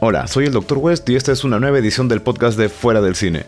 [0.00, 0.78] Hola, soy el Dr.
[0.78, 3.46] West y esta es una nueva edición del podcast de Fuera del Cine.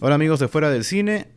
[0.00, 1.28] Hola amigos de Fuera del Cine,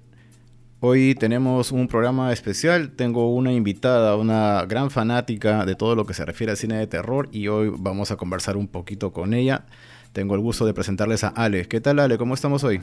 [0.80, 6.14] hoy tenemos un programa especial, tengo una invitada, una gran fanática de todo lo que
[6.14, 9.66] se refiere al cine de terror y hoy vamos a conversar un poquito con ella.
[10.14, 11.68] Tengo el gusto de presentarles a Ale.
[11.68, 12.18] ¿Qué tal Ale?
[12.18, 12.82] ¿Cómo estamos hoy?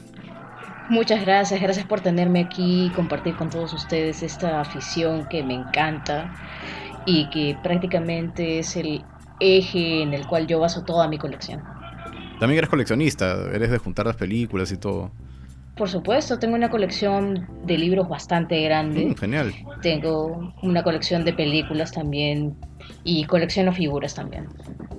[0.91, 5.55] Muchas gracias, gracias por tenerme aquí y compartir con todos ustedes esta afición que me
[5.55, 6.35] encanta
[7.07, 9.05] y que prácticamente es el
[9.41, 11.63] eje en el cual yo baso toda mi colección.
[12.39, 15.11] También eres coleccionista, eres de juntar las películas y todo.
[15.77, 19.07] Por supuesto, tengo una colección de libros bastante grande.
[19.07, 19.55] Mm, genial.
[19.81, 22.57] Tengo una colección de películas también
[23.05, 24.49] y colecciono figuras también.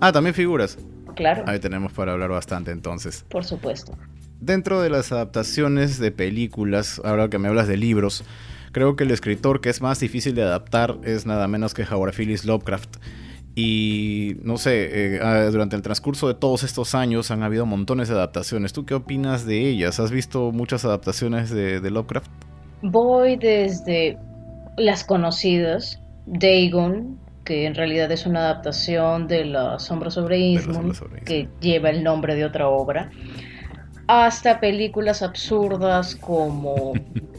[0.02, 0.78] Ah, también figuras.
[1.16, 1.44] Claro.
[1.46, 3.24] Ahí tenemos para hablar bastante entonces.
[3.30, 3.96] Por supuesto.
[4.40, 8.24] Dentro de las adaptaciones de películas, ahora que me hablas de libros,
[8.74, 12.14] creo que el escritor que es más difícil de adaptar es nada menos que Howard
[12.14, 12.98] Phillips Lovecraft.
[13.56, 18.10] Y no sé, eh, ah, durante el transcurso de todos estos años han habido montones
[18.10, 18.74] de adaptaciones.
[18.74, 20.00] ¿Tú qué opinas de ellas?
[20.00, 22.32] ¿Has visto muchas adaptaciones de, Lovecraft?
[22.82, 24.18] Voy desde
[24.78, 31.48] las conocidas, Dagon, que en realidad es una adaptación de La Sombra sobre Innsmouth, que
[31.62, 33.12] lleva el nombre de otra obra,
[34.08, 36.94] hasta películas absurdas como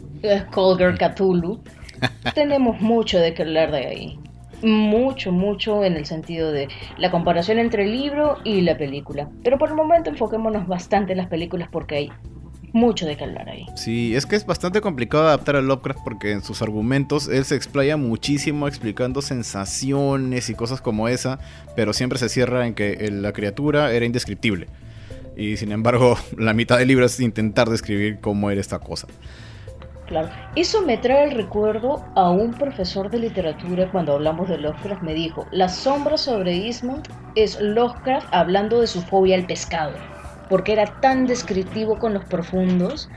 [0.51, 1.63] Colgar Cthulhu.
[2.35, 4.19] Tenemos mucho de que hablar de ahí
[4.63, 9.29] mucho, mucho en el sentido de la comparación entre el libro y la película.
[9.43, 12.13] Pero por el momento enfoquémonos bastante en las películas porque hay
[12.73, 13.67] mucho de qué hablar ahí.
[13.77, 17.55] Sí, es que es bastante complicado adaptar a Lovecraft porque en sus argumentos él se
[17.55, 21.39] explaya muchísimo explicando sensaciones y cosas como esa,
[21.77, 24.67] pero siempre se cierra en que la criatura era indescriptible.
[25.37, 29.07] Y sin embargo, la mitad del libro es intentar describir cómo era esta cosa.
[30.07, 35.03] Claro, eso me trae el recuerdo a un profesor de literatura cuando hablamos de Lovecraft
[35.03, 39.95] me dijo, la sombra sobre Eastmont es Lovecraft hablando de su fobia al pescado,
[40.51, 43.09] porque era tan descriptivo con los profundos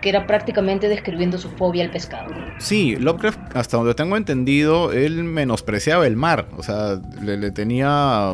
[0.00, 2.32] que era prácticamente describiendo su fobia al pescado.
[2.58, 8.32] Sí, Lovecraft, hasta donde tengo entendido, él menospreciaba el mar, o sea, le, le tenía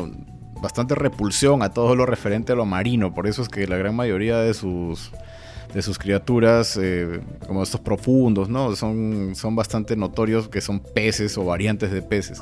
[0.61, 3.95] bastante repulsión a todo lo referente a lo marino, por eso es que la gran
[3.95, 5.11] mayoría de sus
[5.73, 8.75] de sus criaturas, eh, como estos profundos, ¿no?
[8.75, 12.41] Son, son bastante notorios que son peces o variantes de peces.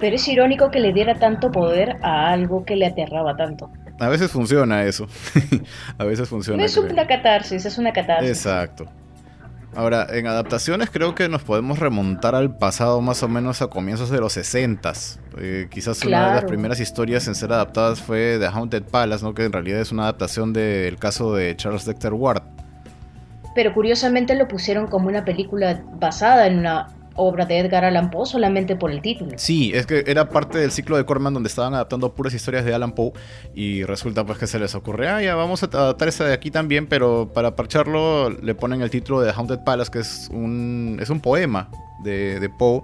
[0.00, 3.70] Pero es irónico que le diera tanto poder a algo que le aterraba tanto.
[3.98, 5.08] A veces funciona eso.
[5.98, 6.58] a veces funciona.
[6.58, 8.30] No es una catarsis, es una catarsis.
[8.30, 8.86] Exacto.
[9.78, 14.10] Ahora, en adaptaciones creo que nos podemos remontar al pasado más o menos a comienzos
[14.10, 14.92] de los 60
[15.38, 19.34] eh, quizás una de las primeras historias en ser adaptadas fue The Haunted Palace, ¿no?
[19.34, 22.42] que en realidad es una adaptación del caso de Charles Dexter Ward.
[23.54, 28.24] Pero curiosamente lo pusieron como una película basada en una obra de Edgar Allan Poe
[28.26, 29.32] solamente por el título.
[29.36, 32.72] Sí, es que era parte del ciclo de Corman donde estaban adaptando puras historias de
[32.72, 33.12] Alan Poe
[33.54, 36.50] y resulta pues que se les ocurre, ah, ya vamos a adaptar esa de aquí
[36.50, 41.10] también, pero para parcharlo le ponen el título de Haunted Palace, que es un, es
[41.10, 41.68] un poema
[42.02, 42.82] de, Poe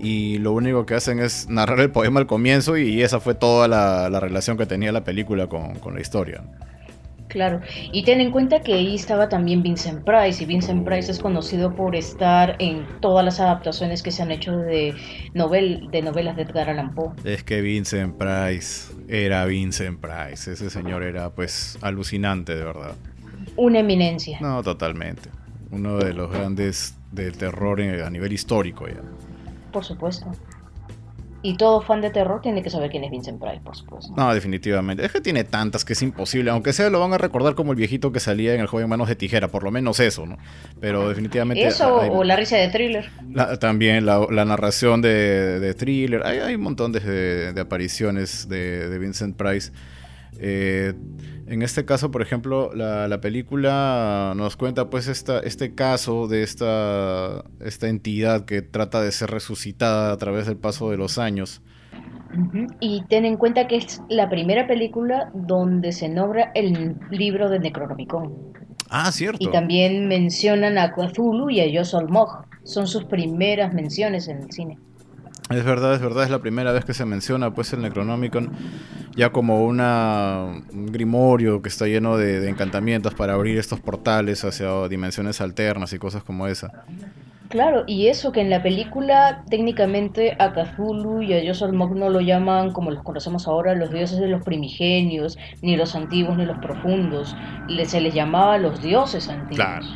[0.00, 3.68] y lo único que hacen es narrar el poema al comienzo y esa fue toda
[3.68, 6.42] la, relación que tenía la película con la historia.
[7.28, 7.60] Claro,
[7.92, 11.74] y ten en cuenta que ahí estaba también Vincent Price, y Vincent Price es conocido
[11.74, 14.94] por estar en todas las adaptaciones que se han hecho de,
[15.34, 17.12] novel, de novelas de Edgar Allan Poe.
[17.24, 22.94] Es que Vincent Price era Vincent Price, ese señor era pues alucinante de verdad.
[23.56, 24.38] Una eminencia.
[24.40, 25.30] No, totalmente.
[25.70, 29.02] Uno de los grandes del terror a nivel histórico ya.
[29.72, 30.32] Por supuesto.
[31.40, 34.12] Y todo fan de terror tiene que saber quién es Vincent Price, por supuesto.
[34.16, 35.04] No, definitivamente.
[35.04, 36.50] Es que tiene tantas que es imposible.
[36.50, 39.08] Aunque sea, lo van a recordar como el viejito que salía en El joven manos
[39.08, 39.46] de tijera.
[39.46, 40.36] Por lo menos eso, ¿no?
[40.80, 41.64] Pero definitivamente.
[41.64, 43.08] Eso o la risa de thriller.
[43.60, 46.26] también la, narración de, thriller.
[46.26, 49.70] Hay, un montón de, apariciones de, Vincent Price.
[50.38, 50.94] Eh,
[51.46, 57.44] en este caso, por ejemplo, la, película nos cuenta pues esta, este caso de esta,
[57.60, 61.62] esta entidad que trata de ser resucitada a través del paso de los años.
[62.80, 67.58] Y ten en cuenta que es la primera película donde se nombra el libro de
[67.58, 68.52] Necronomicon.
[68.90, 69.38] Ah, cierto.
[69.40, 72.44] Y también mencionan a Cthulhu y a Yosol Mog.
[72.64, 74.78] Son sus primeras menciones en el cine.
[75.50, 78.50] Es verdad, es verdad, es la primera vez que se menciona pues el Necronomicon
[79.16, 84.88] ya como una, un grimorio que está lleno de, encantamientos para abrir estos portales hacia
[84.88, 86.84] dimensiones alternas y cosas como esa.
[87.48, 92.20] Claro, y eso que en la película técnicamente a Cthulhu y a Yosalmog no lo
[92.20, 96.58] llaman como los conocemos ahora los dioses de los primigenios, ni los antiguos ni los
[96.58, 97.34] profundos,
[97.86, 99.56] se les llamaba los dioses antiguos.
[99.56, 99.86] Claro.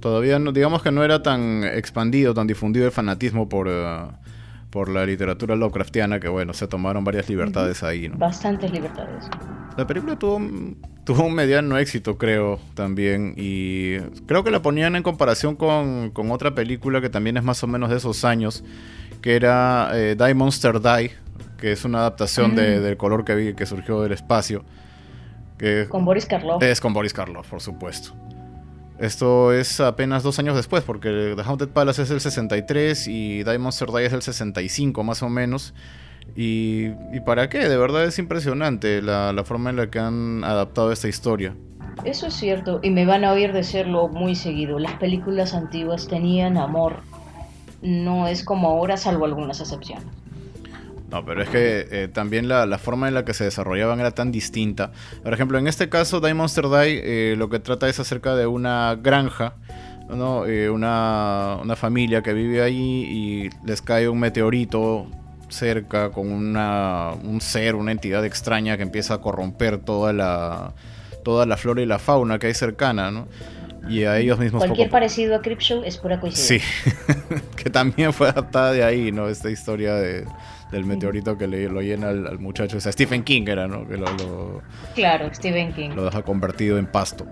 [0.00, 3.68] Todavía no, digamos que no era tan expandido, tan difundido el fanatismo por...
[3.68, 4.06] Eh,
[4.70, 8.18] por la literatura Lovecraftiana, que bueno, se tomaron varias libertades ahí, ¿no?
[8.18, 9.28] Bastantes libertades.
[9.76, 10.40] La película tuvo,
[11.04, 16.30] tuvo un mediano éxito, creo, también, y creo que la ponían en comparación con, con
[16.30, 18.64] otra película que también es más o menos de esos años,
[19.22, 21.12] que era eh, Die Monster Die,
[21.58, 24.64] que es una adaptación de, del color que vi que surgió del espacio.
[25.58, 26.62] Que con Boris Karloff.
[26.62, 28.14] Es con Boris Karloff, por supuesto.
[28.98, 33.90] Esto es apenas dos años después, porque The Haunted Palace es del 63 y Monster
[33.90, 35.72] Die es del 65, más o menos.
[36.34, 36.90] Y,
[37.24, 37.68] para qué?
[37.68, 41.54] De verdad es impresionante la, la, forma en la que han adaptado esta historia.
[42.04, 44.78] Eso es cierto, y me van a oír decirlo muy seguido.
[44.78, 47.02] Las películas antiguas tenían amor.
[47.82, 50.06] No es como ahora, salvo algunas excepciones.
[51.10, 54.30] No, pero es que eh, también la, forma en la que se desarrollaban era tan
[54.30, 54.92] distinta.
[55.22, 58.46] Por ejemplo, en este caso, Die Monster Die eh, lo que trata es acerca de
[58.46, 59.54] una granja,
[60.10, 60.44] ¿no?
[60.44, 65.06] Eh, una, una, familia que vive ahí y les cae un meteorito
[65.48, 70.74] cerca con una, un ser, una entidad extraña que empieza a corromper toda la,
[71.24, 73.28] toda la flora y la fauna que hay cercana, ¿no?
[73.88, 74.60] Y a ellos mismos...
[74.62, 76.68] Cualquier parecido a Creepshow es pura coincidencia.
[76.84, 79.28] Sí, que también fue adaptada de ahí, ¿no?
[79.28, 80.26] Esta historia de
[80.70, 82.76] del meteorito que le, lo llena al, muchacho.
[82.76, 83.86] O sea, Stephen King era, ¿no?
[83.86, 84.62] Que lo,
[84.94, 85.90] claro, Stephen King.
[85.90, 87.26] Lo deja convertido en pasto.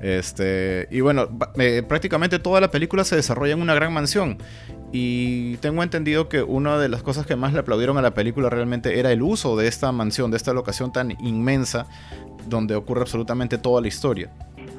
[0.00, 4.38] Este, y bueno, eh, prácticamente toda la película se desarrolla en una gran mansión.
[4.90, 8.50] Y tengo entendido que una de las cosas que más le aplaudieron a la película
[8.50, 11.86] realmente era el uso de esta mansión, de esta locación tan inmensa,
[12.46, 14.30] donde ocurre absolutamente toda la historia.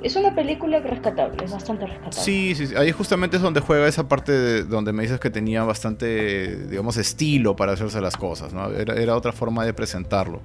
[0.03, 2.19] Es una película rescatable, es bastante rescatable.
[2.19, 6.67] Sí, sí, ahí justamente es donde juega esa parte donde me dices que tenía bastante,
[6.67, 8.69] digamos, estilo para hacerse las cosas, ¿no?
[8.69, 10.41] Era, otra forma de presentarlo.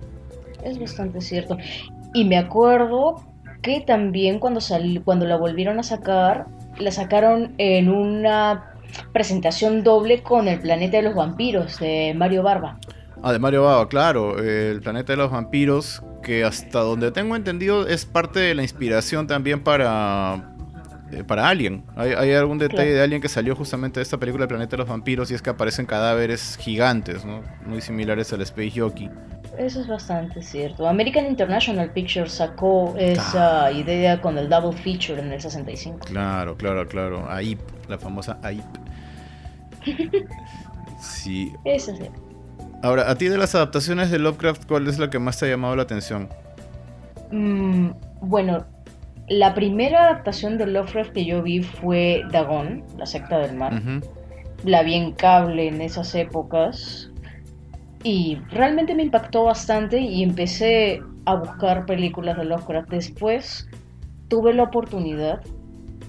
[0.63, 1.59] Es bastante cierto.
[2.15, 3.25] Y me acuerdo
[3.61, 4.61] que también cuando,
[5.05, 6.47] cuando la volvieron a sacar,
[6.79, 8.75] la sacaron en una
[9.13, 12.79] presentación doble con El Planeta de los Vampiros de Mario Barba.
[13.23, 14.38] Ah, de Mario Barba, claro.
[14.38, 19.26] El Planeta de los Vampiros, que hasta donde tengo entendido es parte de la inspiración
[19.26, 20.55] también para,
[21.11, 21.85] eh, para Alien.
[21.97, 24.88] Hay, algún detalle de Alien que salió justamente de esta película El Planeta de los
[24.88, 27.43] Vampiros y es que aparecen cadáveres gigantes, ¿no?
[27.67, 29.11] Muy similares al Space Jockey.
[29.59, 30.87] Eso es bastante cierto.
[30.87, 36.06] American International Pictures sacó esa idea con el double feature en el 65.
[36.06, 37.29] Claro, claro, claro.
[37.29, 38.64] AIP, la famosa AIP.
[41.00, 41.53] sí.
[41.64, 42.28] Eso es cierto.
[42.83, 45.49] Ahora, a ti de las adaptaciones de Lovecraft, ¿cuál es la que más te ha
[45.49, 46.29] llamado la atención?
[47.33, 47.91] Mm,
[48.21, 48.65] bueno,
[49.29, 53.83] la primera adaptación de Lovecraft que yo vi fue Dagon, la secta del mar.
[54.65, 57.11] La vi en cable en esas épocas
[58.05, 62.91] y realmente me impactó bastante y empecé a buscar películas de Lovecraft.
[62.91, 63.69] Después
[64.29, 65.41] tuve la oportunidad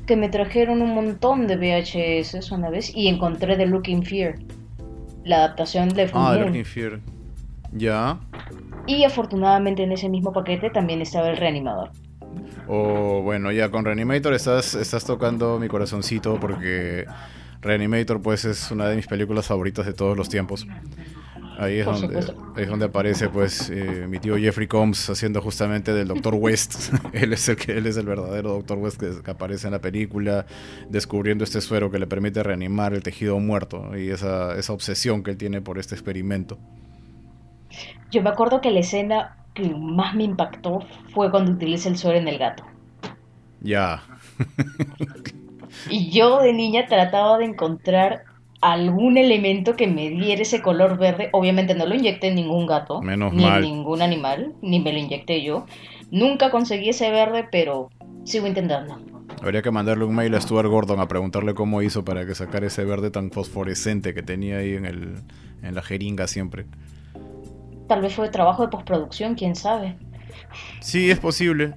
[0.06, 4.36] que me trajeron un montón de VHS una vez y encontré The Looking Fear
[5.30, 6.36] la adaptación de Ah,
[6.66, 7.00] Fear.
[7.72, 8.18] Ya.
[8.88, 11.92] Y afortunadamente en ese mismo paquete también estaba el reanimador.
[12.68, 17.06] Oh, bueno, ya con Reanimator estás, estás tocando mi corazoncito porque
[17.62, 20.66] Reanimator pues es una de mis películas favoritas de todos los tiempos.
[21.60, 22.20] Ahí es, donde,
[22.56, 26.36] es donde aparece pues eh, mi tío Jeffrey Combs haciendo justamente del Dr.
[26.36, 26.94] West.
[27.14, 28.78] él es el que él es el verdadero Dr.
[28.78, 30.46] West que, aparece en la película,
[30.90, 35.32] descubriendo este suero que le permite reanimar el tejido muerto y esa, esa obsesión que
[35.32, 36.58] él tiene por este experimento.
[38.10, 40.80] Yo me acuerdo que la escena que más me impactó
[41.14, 42.64] fue cuando utiliza el suero en el gato.
[43.60, 44.02] Ya.
[45.90, 48.29] y yo de niña trataba de encontrar
[48.62, 51.30] algún elemento que me diera ese color verde.
[51.32, 55.42] Obviamente no lo inyecté en ningún gato, ni en ningún animal, ni me lo inyecté
[55.44, 55.66] yo.
[56.12, 57.90] Nunca conseguí ese verde, pero
[58.24, 59.00] sigo intentando.
[59.42, 62.68] Habría que mandarle un mail a Stuart Gordon a preguntarle cómo hizo para que sacara
[62.68, 65.16] ese verde tan fosforescente que tenía ahí en, el,
[65.62, 66.66] en la jeringa siempre.
[67.88, 69.96] Tal vez fue trabajo de postproducción, quién sabe.
[70.82, 71.76] Sí, es posible.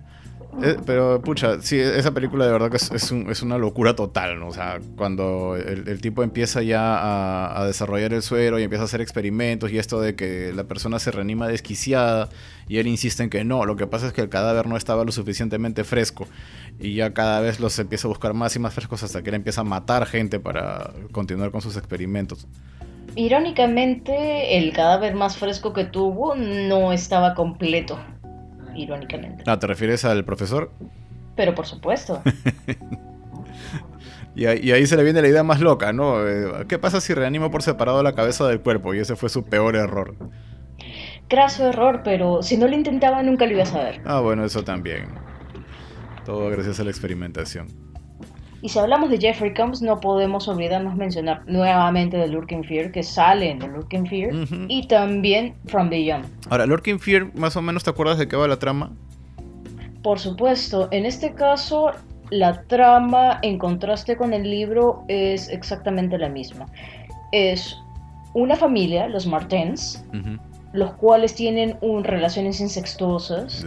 [0.61, 4.49] Eh, pero, pucha, sí, esa película de verdad que es, una locura total, ¿no?
[4.49, 9.01] O sea, cuando el, tipo empieza ya a, desarrollar el suero y empieza a hacer
[9.01, 12.29] experimentos y esto de que la persona se reanima desquiciada
[12.69, 15.05] y él insiste en que no, lo que pasa es que el cadáver no estaba
[15.05, 16.27] lo suficientemente fresco
[16.79, 19.37] y ya cada vez los empieza a buscar más y más frescos hasta que él
[19.37, 22.47] empieza a matar gente para continuar con sus experimentos.
[23.15, 27.99] Irónicamente, el cadáver más fresco que tuvo no estaba completo
[28.75, 29.45] irónicamente.
[29.47, 30.71] Ah, ¿te refieres al profesor?
[31.37, 32.23] Pero por supuesto.
[34.35, 36.27] y, ahí, se le viene la idea más loca, ¿no?
[36.27, 38.95] Eh, ¿Qué pasa si reanimo por separado la cabeza del cuerpo?
[38.95, 40.15] Y ese fue su peor error.
[41.29, 44.01] Craso error, pero si no lo intentaba nunca lo iba a saber.
[44.05, 45.09] Ah, bueno, eso también.
[46.25, 47.92] Todo gracias a la experimentación.
[48.63, 53.03] Y si hablamos de Jeffrey Combs, no podemos olvidarnos mencionar nuevamente de Lurking Fear, que
[53.03, 54.33] sale en The Lurking Fear,
[54.69, 56.27] y también From Beyond.
[56.49, 58.93] Ahora, Lurking Fear, más o menos, ¿te acuerdas de qué va la trama?
[60.05, 61.91] Por supuesto, en este caso,
[62.31, 66.67] la trama, en contraste con el libro, es exactamente la misma.
[67.33, 67.77] Es
[68.33, 70.05] una familia, los Martens,
[70.73, 73.67] los cuales tienen un, relaciones incestuosas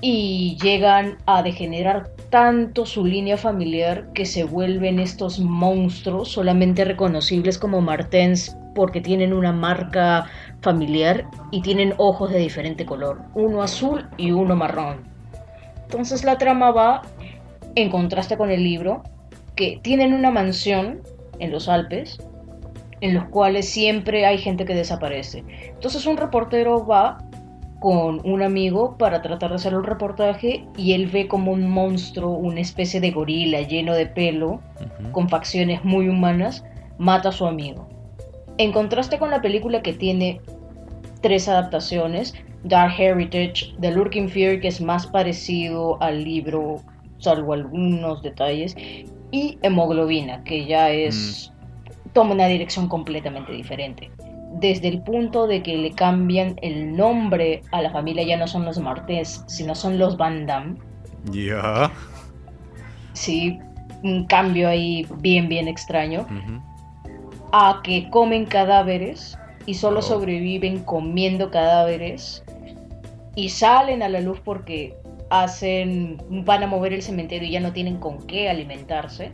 [0.00, 7.58] y llegan a degenerar tanto su línea familiar que se vuelven estos monstruos solamente reconocibles
[7.58, 10.26] como Martens porque tienen una marca
[10.60, 15.02] familiar y tienen ojos de diferente color, uno azul y uno marrón.
[15.82, 17.02] Entonces la trama va
[17.74, 19.02] en contraste con el libro,
[19.56, 21.00] que tienen una mansión
[21.40, 22.18] en los Alpes,
[23.00, 25.44] en los cuales siempre hay gente que desaparece.
[25.74, 27.18] Entonces un reportero va
[27.80, 32.30] con un amigo para tratar de hacer un reportaje y él ve como un monstruo,
[32.32, 34.60] una especie de gorila lleno de pelo,
[35.12, 36.62] con facciones muy humanas,
[36.98, 37.88] mata a su amigo.
[38.58, 40.42] En contraste con la película que tiene
[41.22, 42.34] tres adaptaciones,
[42.64, 46.82] Dark Heritage, The Lurking Fear, que es más parecido al libro,
[47.16, 48.76] salvo algunos detalles,
[49.30, 51.50] y Hemoglobina, que ya es...
[51.50, 52.10] Mm.
[52.12, 54.10] toma una dirección completamente diferente
[54.54, 58.64] desde el punto de que le cambian el nombre a la familia, ya no son
[58.64, 60.76] los Martés, sino son los Van Damme.
[61.30, 61.90] Ya.
[63.12, 63.58] Sí,
[64.02, 66.26] un cambio ahí bien, bien extraño.
[67.52, 70.02] A que comen cadáveres y solo oh.
[70.02, 72.44] sobreviven comiendo cadáveres
[73.36, 74.96] y salen a la luz porque
[75.30, 79.30] hacen, van a mover el cementerio y ya no tienen con qué alimentarse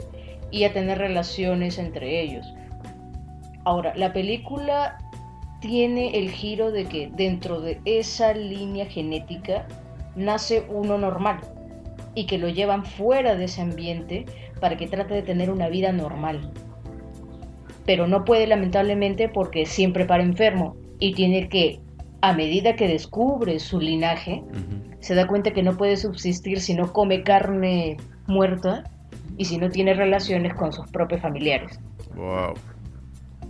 [0.50, 2.54] y a tener relaciones entre ellos.
[3.64, 4.98] Ahora, la película
[5.60, 9.66] tiene el giro de que dentro de esa línea genética
[10.14, 11.40] nace uno normal
[12.14, 14.24] y que lo llevan fuera de ese ambiente
[14.60, 16.50] para que trate de tener una vida normal.
[17.84, 21.80] Pero no puede lamentablemente porque siempre para enfermo y tiene que,
[22.22, 24.42] a medida que descubre su linaje,
[25.00, 27.96] se da cuenta que no puede subsistir si no come carne
[28.26, 28.84] muerta
[29.36, 31.78] y si no tiene relaciones con sus propios familiares.
[32.16, 32.54] Wow.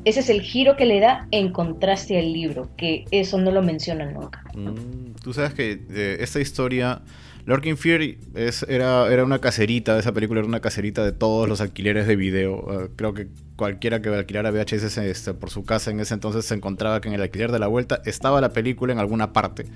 [0.06, 3.60] Ese es el giro que le da en contraste al libro, que eso no lo
[3.60, 4.44] mencionan nunca.
[4.54, 7.02] Mm, tú sabes que eh, esta historia,
[7.44, 11.60] Lurking Fear es, era, era una caserita, esa película era una caserita de todos los
[11.60, 12.64] alquileres de video.
[12.70, 16.54] Ah, creo que cualquiera que alquilara VHS este, por su casa en ese entonces se
[16.54, 19.66] encontraba que en el alquiler de la vuelta estaba la película en alguna parte.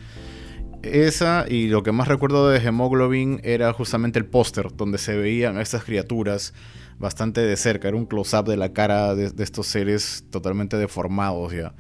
[0.84, 5.58] Esa y lo que más recuerdo de Hemoglobin era justamente el póster donde se veían
[5.58, 6.54] estas criaturas
[7.00, 7.88] bastante de cerca.
[7.88, 11.72] Era un close-up de la cara de, estos seres totalmente deformados ya.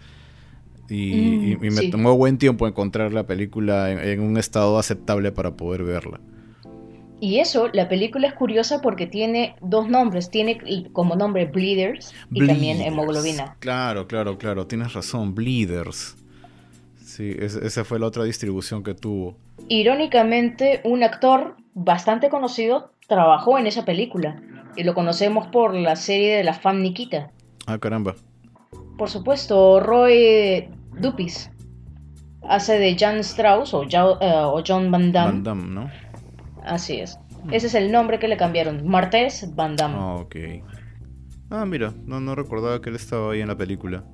[0.88, 5.84] Y, mm, me tomó buen tiempo encontrar la película en, un estado aceptable para poder
[5.84, 6.18] verla.
[7.20, 10.30] Y eso, la película es curiosa porque tiene dos nombres.
[10.30, 13.56] Tiene como nombre Bleeders y también hemoglobina.
[13.60, 14.66] Claro, claro, claro.
[14.66, 16.16] Tienes razón, Bleeders.
[17.04, 19.36] Sí, esa fue la otra distribución que tuvo.
[19.68, 24.40] Irónicamente, un actor bastante conocido trabajó en esa película.
[24.76, 27.30] Y lo conocemos por la serie de la fan Nikita.
[27.66, 28.14] Ah, caramba.
[28.96, 31.50] Por supuesto, Roy Dupis
[32.48, 35.32] hace de Jan Strauss o, eh, John Van Damme.
[35.32, 35.90] Van Damme, ¿no?
[36.64, 37.18] Así es.
[37.50, 38.86] Ese es el nombre que le cambiaron.
[38.86, 39.96] Martés Van Damme.
[39.98, 40.36] Ah, ok.
[41.50, 44.04] Ah, mira, no, no recordaba que él estaba ahí en la película.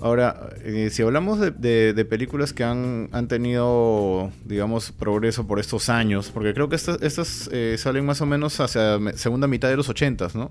[0.00, 6.52] Ahora, eh, si hablamos de, películas que han, tenido, digamos, progreso por estos años, porque
[6.52, 10.50] creo que estas, eh, salen más o menos hacia segunda mitad de los 80, ¿no?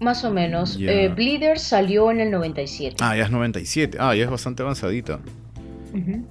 [0.00, 0.78] Más o menos.
[0.80, 2.96] Eh, Bleeder salió en el 97.
[3.00, 3.98] Ah, ya es 97.
[4.00, 5.18] Ah, ya es bastante avanzadita.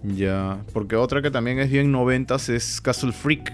[0.04, 3.54] Ya, porque otra que también es bien 90 es Castle Freak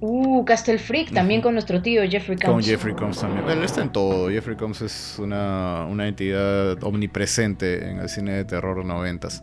[0.00, 2.52] Uh, Castle Freak, también con nuestro tío Jeffrey Combs.
[2.52, 3.48] Con Jeffrey Combs también.
[3.48, 4.28] Él está en todo.
[4.28, 9.42] Jeffrey Combs es una, entidad omnipresente en el cine de terror noventas.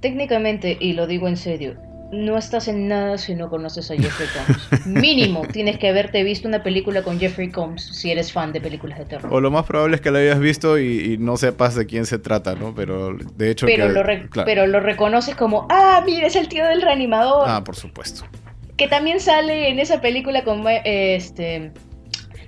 [0.00, 1.76] Técnicamente, y lo digo en serio,
[2.12, 4.86] no estás en nada si no conoces a Jeffrey Combs.
[4.86, 8.98] Mínimo, tienes que haberte visto una película con Jeffrey Combs si eres fan de películas
[8.98, 9.30] de terror.
[9.30, 12.18] O lo más probable es que la hayas visto y, no sepas de quién se
[12.18, 12.74] trata, ¿no?
[12.74, 13.66] Pero de hecho...
[13.66, 14.02] Pero, lo,
[14.46, 17.44] pero lo reconoces como, ah, mira, es el tío del reanimador.
[17.46, 18.24] Ah, por supuesto
[18.76, 21.72] que también sale en esa película con este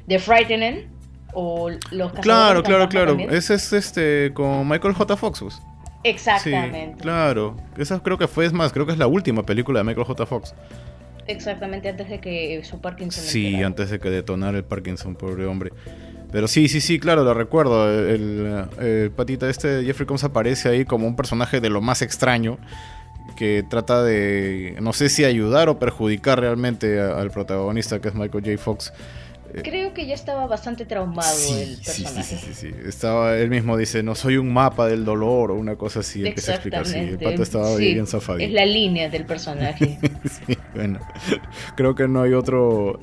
[0.06, 0.88] The Frightening
[1.32, 3.16] o los Claro, claro, claro.
[3.18, 5.16] Ese es este con Michael J.
[5.16, 5.40] Fox.
[5.40, 5.62] Pues.
[6.04, 7.00] Exactamente.
[7.00, 7.56] claro.
[7.76, 10.26] Esa creo que fue es más, creo que es la última película de Michael J.
[10.26, 10.54] Fox.
[11.26, 13.22] Exactamente, antes de que su Parkinson.
[13.22, 15.72] Sí, antes de que detonara el Parkinson, pobre hombre.
[16.32, 17.90] Pero sí, sí, sí, claro, lo recuerdo.
[17.90, 22.58] El, el patita este Jeffrey Combs aparece ahí como un personaje de lo más extraño
[23.36, 28.44] que trata de, no sé si ayudar o perjudicar realmente al protagonista que es Michael
[28.44, 28.58] J.
[28.58, 28.92] Fox.
[29.54, 32.22] Eh, Creo que ya estaba bastante traumado el personaje.
[32.22, 35.76] Sí, sí, sí, Estaba, él mismo dice, no soy un mapa del dolor o una
[35.76, 36.26] cosa así.
[36.26, 38.46] Empieza a explicar, sí, el pato estaba bien zafadito.
[38.46, 39.98] Es la línea del personaje.
[40.46, 40.98] sí, bueno.
[41.76, 43.00] Creo que no hay otro,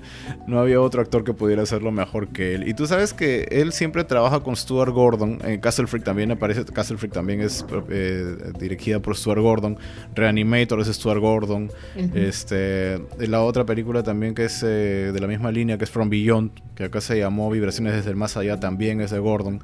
[0.48, 2.68] no había otro actor que pudiera hacerlo mejor que él.
[2.68, 5.40] Y tú sabes que él siempre trabaja con Stuart Gordon.
[5.44, 9.78] En Castle Freak también aparece, Castle Freak también es eh, dirigida por Stuart Gordon.
[10.14, 11.72] Reanimator es Stuart Gordon.
[12.14, 16.10] este, la otra película también que es eh, de la misma línea, que es From
[16.10, 19.62] Beyond que acá se llamó Vibraciones desde el más allá, también es de Gordon.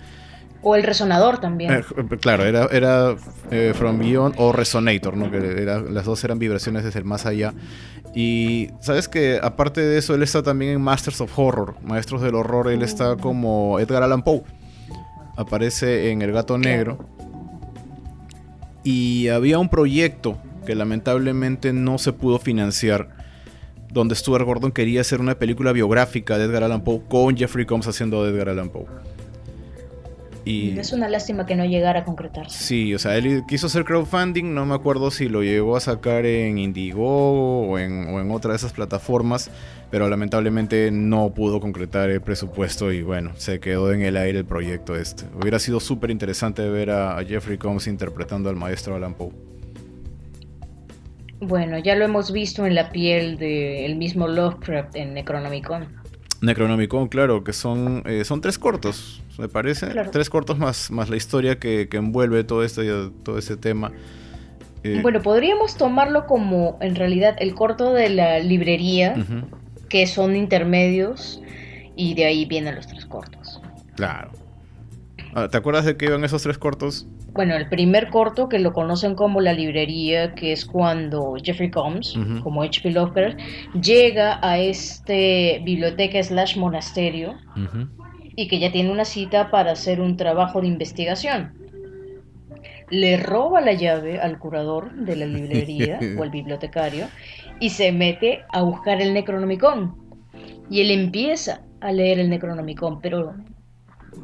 [0.64, 1.72] O el resonador también.
[1.72, 1.84] Eh,
[2.20, 3.16] claro, era, era
[3.50, 5.32] eh, From Beyond o Resonator, ¿no?
[5.32, 7.54] Que las dos eran vibraciones desde el más allá.
[8.14, 12.36] Y sabes que aparte de eso, él está también en Masters of Horror, Maestros del
[12.36, 13.20] Horror, él está mm.
[13.20, 14.44] como Edgar Allan Poe.
[15.38, 17.00] Aparece en El Gato Negro.
[18.84, 23.10] Y había un proyecto que lamentablemente no se pudo financiar
[23.92, 27.88] donde Stuart Gordon quería hacer una película biográfica de Edgar Allan Poe con Jeffrey Combs
[27.88, 28.86] haciendo de Edgar Allan Poe.
[30.44, 32.64] Y, es una lástima que no llegara a concretarse.
[32.64, 36.26] Sí, o sea, él quiso hacer crowdfunding, no me acuerdo si lo llegó a sacar
[36.26, 39.52] en Indiegogo o en, o en otra de esas plataformas,
[39.92, 44.46] pero lamentablemente no pudo concretar el presupuesto y bueno, se quedó en el aire el
[44.46, 45.26] proyecto este.
[45.40, 49.32] Hubiera sido súper interesante ver a, Jeffrey Combs interpretando al maestro Allan Poe.
[51.42, 55.88] Bueno, ya lo hemos visto en la piel del mismo Lovecraft en Necronomicon.
[56.42, 59.88] Necronomicon, claro, que son, eh, son tres cortos, me parece.
[60.12, 62.84] Tres cortos más, más la historia que, envuelve todo este,
[63.24, 63.92] todo ese tema.
[64.84, 69.16] Eh, bueno, podríamos tomarlo como en realidad el corto de la librería,
[69.90, 71.42] que son intermedios,
[71.96, 73.60] y de ahí vienen los tres cortos.
[73.96, 74.32] Claro.
[75.34, 77.08] Ah, ¿Te acuerdas de que iban esos tres cortos?
[77.34, 82.14] bueno, el primer corto que lo conocen como La Librería, que es cuando Jeffrey Combs,
[82.44, 82.92] como H.P.
[82.92, 83.38] Lovecraft,
[83.82, 87.36] llega a este biblioteca slash monasterio
[88.36, 91.54] y que ya tiene una cita para hacer un trabajo de investigación.
[92.90, 97.08] Le roba la llave al curador de la librería o al bibliotecario
[97.60, 99.96] y se mete a buscar el Necronomicon.
[100.70, 103.36] Y él empieza a leer el Necronomicon, pero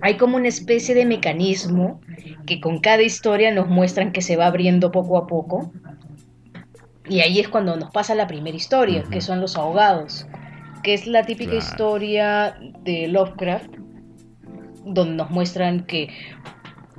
[0.02, 2.02] hay como una especie de mecanismo
[2.46, 5.72] que con cada historia nos muestran que se va abriendo poco a poco.
[7.10, 10.28] Y ahí es cuando nos pasa la primera historia, que son los ahogados,
[10.84, 13.87] que es la típica historia de Lovecraft,
[14.94, 16.10] donde nos muestran que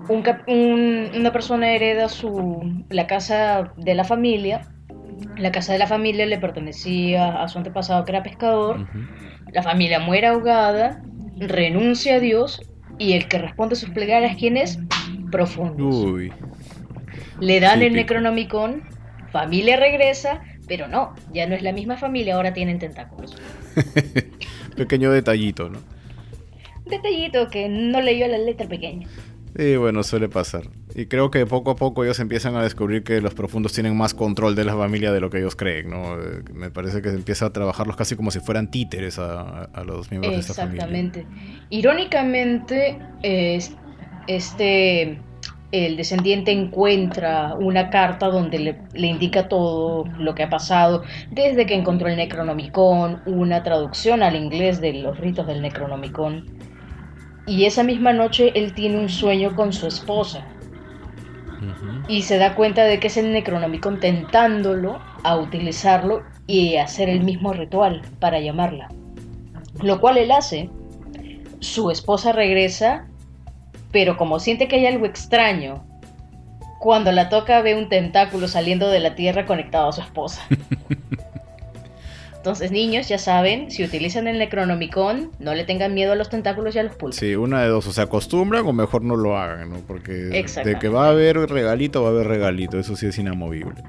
[0.08, 4.68] una persona hereda su, la casa de la familia,
[5.36, 8.86] la casa de la familia le pertenecía a su antepasado que era pescador,
[9.52, 11.02] la familia muere ahogada,
[11.36, 12.62] renuncia a Dios
[12.98, 14.78] y el que responde sus plegarias, ¿quién es?
[15.30, 16.18] Profundo.
[17.40, 18.82] Le dan el Necronomicon,
[19.30, 23.36] familia regresa, pero no, ya no es la misma familia, ahora tienen tentáculos.
[24.76, 25.97] Pequeño detallito, ¿no?
[26.88, 29.08] Detallito que no leyó la letra pequeña.
[29.56, 30.64] Sí, bueno, suele pasar.
[30.94, 34.14] Y creo que poco a poco ellos empiezan a descubrir que los profundos tienen más
[34.14, 36.14] control de la familia de lo que ellos creen, ¿no?
[36.14, 40.10] Eh, me parece que se empieza a trabajarlos casi como si fueran títeres a, los
[40.10, 40.84] miembros de esta familia.
[40.84, 41.26] Exactamente.
[41.70, 42.98] Irónicamente,
[44.28, 45.18] este,
[45.72, 51.66] el descendiente encuentra una carta donde le, le, indica todo lo que ha pasado, desde
[51.66, 56.67] que encontró el Necronomicon, una traducción al inglés de los ritos del Necronomicon
[57.48, 60.44] y esa misma noche él tiene un sueño con su esposa.
[62.06, 67.24] Y se da cuenta de que es el Necronomicon tentándolo a utilizarlo y hacer el
[67.24, 68.88] mismo ritual para llamarla.
[69.82, 70.70] Lo cual él hace.
[71.60, 73.06] Su esposa regresa,
[73.90, 75.84] pero como siente que hay algo extraño,
[76.78, 80.46] cuando la toca ve un tentáculo saliendo de la tierra conectado a su esposa.
[82.38, 86.74] Entonces, niños, ya saben, si utilizan el Necronomicon, no le tengan miedo a los tentáculos
[86.76, 87.18] y a los pulsos.
[87.18, 89.78] Sí, una de dos, o se acostumbran o mejor no lo hagan, ¿no?
[89.86, 93.82] Porque de que va a haber regalito, va a haber regalito, eso sí es inamovible.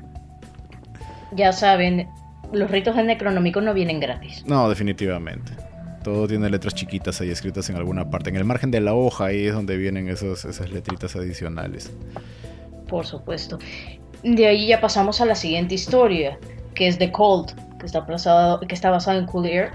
[1.32, 2.10] Ya saben,
[2.52, 4.44] los ritos del Necronomicon no vienen gratis.
[4.48, 5.52] No, definitivamente.
[6.04, 8.32] Todo tiene letras chiquitas ahí escritas en alguna parte.
[8.32, 11.92] En el margen de la hoja ahí es donde vienen esos, esas letritas adicionales.
[12.88, 13.60] Por supuesto.
[14.24, 16.40] De ahí ya pasamos a la siguiente historia,
[16.80, 19.72] que es The Cold, que está, basado, que está basado en Cool Air.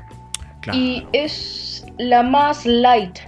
[0.73, 3.19] Y es la más light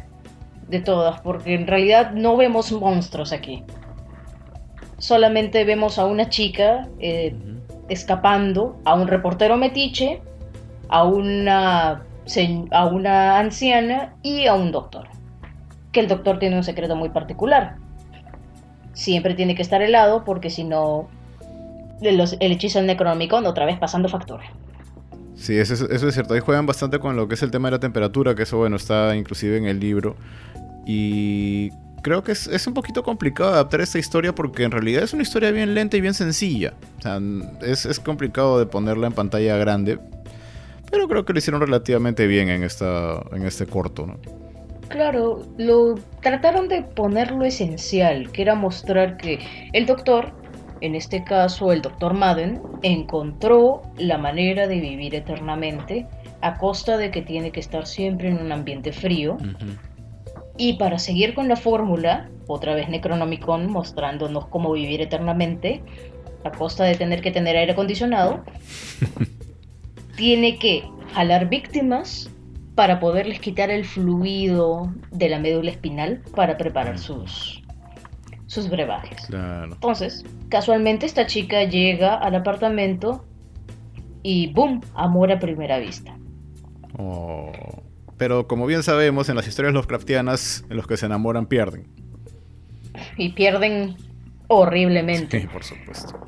[0.68, 3.62] de todas, porque en realidad no vemos monstruos aquí.
[4.96, 7.36] Solamente vemos a una chica eh,
[7.90, 10.22] escapando, a un reportero metiche,
[10.88, 12.02] a una,
[12.70, 15.06] a una anciana y a un doctor.
[15.92, 17.76] Que el doctor tiene un secreto muy particular.
[18.94, 21.10] Siempre tiene que estar helado porque si no,
[22.00, 24.44] el hechizo del Necronomicon otra vez pasando factura.
[25.36, 26.34] Sí, eso, eso, es cierto.
[26.34, 28.76] Ahí juegan bastante con lo que es el tema de la temperatura, que eso, bueno,
[28.76, 30.16] está inclusive en el libro.
[30.86, 31.70] Y
[32.06, 35.50] creo que es, un poquito complicado adaptar esta historia porque en realidad es una historia
[35.50, 36.74] bien lenta y bien sencilla.
[36.98, 37.20] O sea,
[37.62, 39.98] es, complicado de ponerla en pantalla grande,
[40.88, 44.18] pero creo que lo hicieron relativamente bien en, esta, en este corto, ¿no?
[44.88, 49.40] Claro, lo trataron de poner lo esencial, que era mostrar que
[49.72, 50.32] el doctor,
[50.80, 56.06] en este caso el doctor Madden, encontró la manera de vivir eternamente
[56.40, 59.36] a costa de que tiene que estar siempre en un ambiente frío.
[60.58, 65.82] Y para seguir con la fórmula, otra vez Necronomicon mostrándonos cómo vivir eternamente,
[66.44, 68.44] a costa de tener que tener aire acondicionado,
[70.16, 70.84] tiene que
[71.14, 72.30] jalar víctimas
[72.74, 77.62] para poderles quitar el fluido de la médula espinal para preparar sus,
[78.46, 79.28] sus brebajes.
[79.30, 83.24] Entonces, casualmente esta chica llega al apartamento
[84.22, 84.80] y ¡boom!
[84.94, 86.16] Amor a primera vista.
[86.98, 87.52] Oh.
[88.16, 91.86] Pero como bien sabemos, en las historias Lovecraftianas, en los que se enamoran pierden.
[93.16, 93.96] Y pierden
[94.48, 95.40] horriblemente.
[95.40, 96.18] Sí, por supuesto.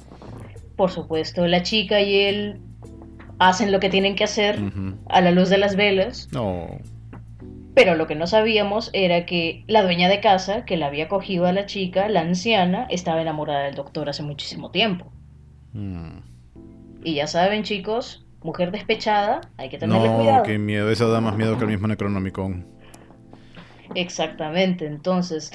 [0.77, 2.61] Por supuesto, la chica y él
[3.39, 4.61] hacen lo que tienen que hacer
[5.09, 6.29] a la luz de las velas.
[6.33, 6.79] No.
[7.79, 11.47] Pero lo que no sabíamos era que la dueña de casa, que la había cogido
[11.47, 15.12] a la chica, la anciana, estaba enamorada del doctor hace muchísimo tiempo.
[15.75, 16.19] Mm.
[17.05, 20.38] Y ya saben, chicos, mujer despechada, hay que tenerle cuidado.
[20.38, 22.67] No, qué miedo, eso da más miedo que el mismo Necronomicon.
[23.95, 25.53] Exactamente, entonces,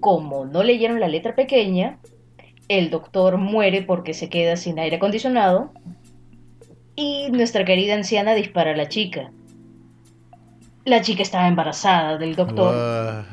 [0.00, 1.98] como no leyeron la letra pequeña,
[2.68, 5.72] el doctor muere porque se queda sin aire acondicionado
[6.94, 9.30] y nuestra querida anciana dispara a la chica.
[10.86, 13.24] La chica estaba embarazada del doctor.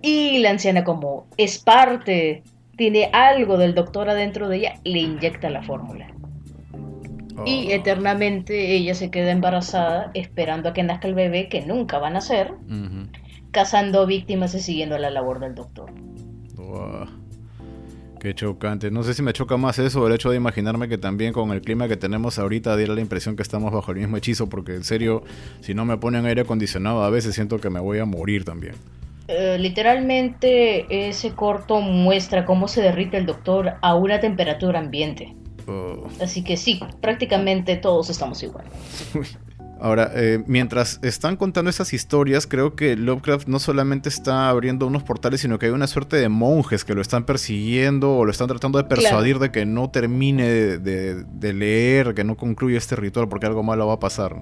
[0.00, 2.42] Y la anciana como es parte,
[2.76, 6.08] tiene algo del doctor adentro de ella, le inyecta la fórmula.
[7.44, 7.70] Y oh.
[7.70, 12.10] eternamente ella se queda embarazada esperando a que nazca el bebé que nunca va a
[12.10, 12.54] nacer,
[13.50, 15.92] cazando víctimas y siguiendo la labor del doctor.
[18.24, 18.90] Qué chocante.
[18.90, 21.50] No sé si me choca más eso o el hecho de imaginarme que también con
[21.50, 24.74] el clima que tenemos ahorita diera la impresión que estamos bajo el mismo hechizo, porque
[24.74, 25.24] en serio,
[25.60, 28.76] si no me ponen aire acondicionado a veces siento que me voy a morir también.
[29.28, 35.36] Eh, literalmente ese corto muestra cómo se derrite el doctor a una temperatura ambiente.
[35.66, 36.08] Oh.
[36.18, 38.64] Así que sí, prácticamente todos estamos igual.
[39.84, 45.02] Ahora, eh, mientras están contando esas historias, creo que Lovecraft no solamente está abriendo unos
[45.02, 48.48] portales, sino que hay una suerte de monjes que lo están persiguiendo o lo están
[48.48, 50.44] tratando de persuadir de que no termine
[50.78, 54.34] de, leer, que no concluya este ritual porque algo malo va a pasar.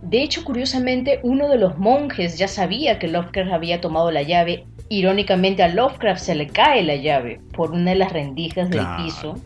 [0.00, 4.64] De hecho, curiosamente, uno de los monjes ya sabía que Lovecraft había tomado la llave.
[4.88, 9.40] Irónicamente, a Lovecraft se le cae la llave por una de las rendijas del piso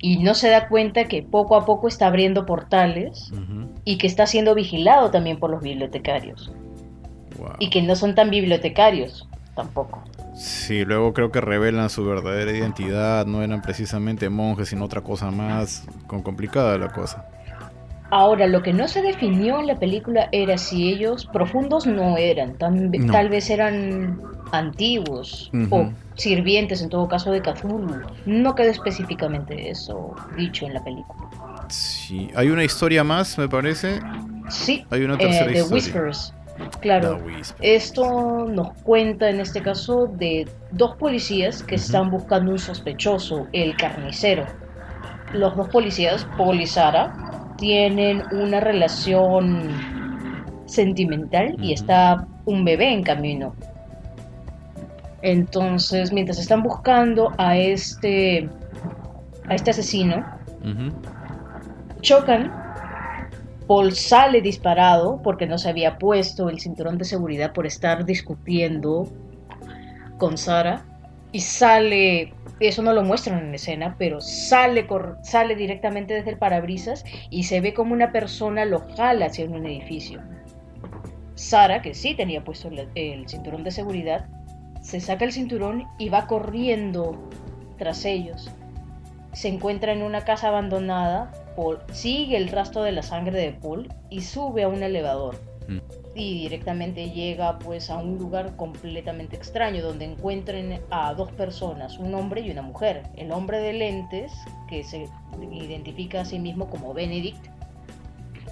[0.00, 3.32] y no se da cuenta que poco a poco está abriendo portales
[3.84, 6.52] y que está siendo vigilado también por los bibliotecarios.
[7.58, 10.02] Y que no son tan bibliotecarios tampoco.
[10.34, 15.30] Sí, luego creo que revelan su verdadera identidad, no eran precisamente monjes, sino otra cosa
[15.30, 17.26] más, con complicada la cosa.
[18.10, 22.56] Ahora, lo que no se definió en la película era si ellos profundos no eran,
[22.58, 24.20] tal vez eran
[24.52, 28.02] antiguos o sirvientes en todo caso de Cthulhu.
[28.26, 31.66] No quedó específicamente eso dicho en la película.
[31.68, 34.00] Sí, hay una historia más, me parece.
[34.48, 36.32] Sí, hay una tercera eh, Whispers.
[36.80, 37.20] Claro,
[37.60, 43.76] esto nos cuenta en este caso de dos policías que están buscando un sospechoso, el
[43.76, 44.46] carnicero.
[45.34, 49.68] Los dos policías, Paul y Sara, tienen una relación
[50.66, 53.54] sentimental y está un bebé en camino.
[55.22, 58.48] Entonces, mientras están buscando a este,
[59.48, 60.24] a este asesino,
[62.00, 62.52] chocan.
[63.66, 69.08] Paul sale disparado porque no se había puesto el cinturón de seguridad por estar discutiendo
[70.18, 70.84] con Sara.
[71.32, 74.86] Y sale, eso no lo muestran en escena, pero sale,
[75.22, 79.66] sale directamente desde el parabrisas y se ve como una persona lo jala hacia un
[79.66, 80.22] edificio.
[81.34, 84.26] Sara, que sí tenía puesto el cinturón de seguridad,
[84.86, 87.18] se saca el cinturón y va corriendo
[87.76, 88.48] tras ellos.
[89.32, 93.92] Se encuentra en una casa abandonada, Paul sigue el rastro de la sangre de Paul
[94.10, 95.40] y sube a un elevador.
[95.66, 95.78] Mm.
[96.14, 102.14] Y directamente llega pues a un lugar completamente extraño donde encuentran a dos personas, un
[102.14, 103.02] hombre y una mujer.
[103.16, 104.32] El hombre de lentes,
[104.68, 105.08] que se
[105.50, 107.44] identifica a sí mismo como Benedict,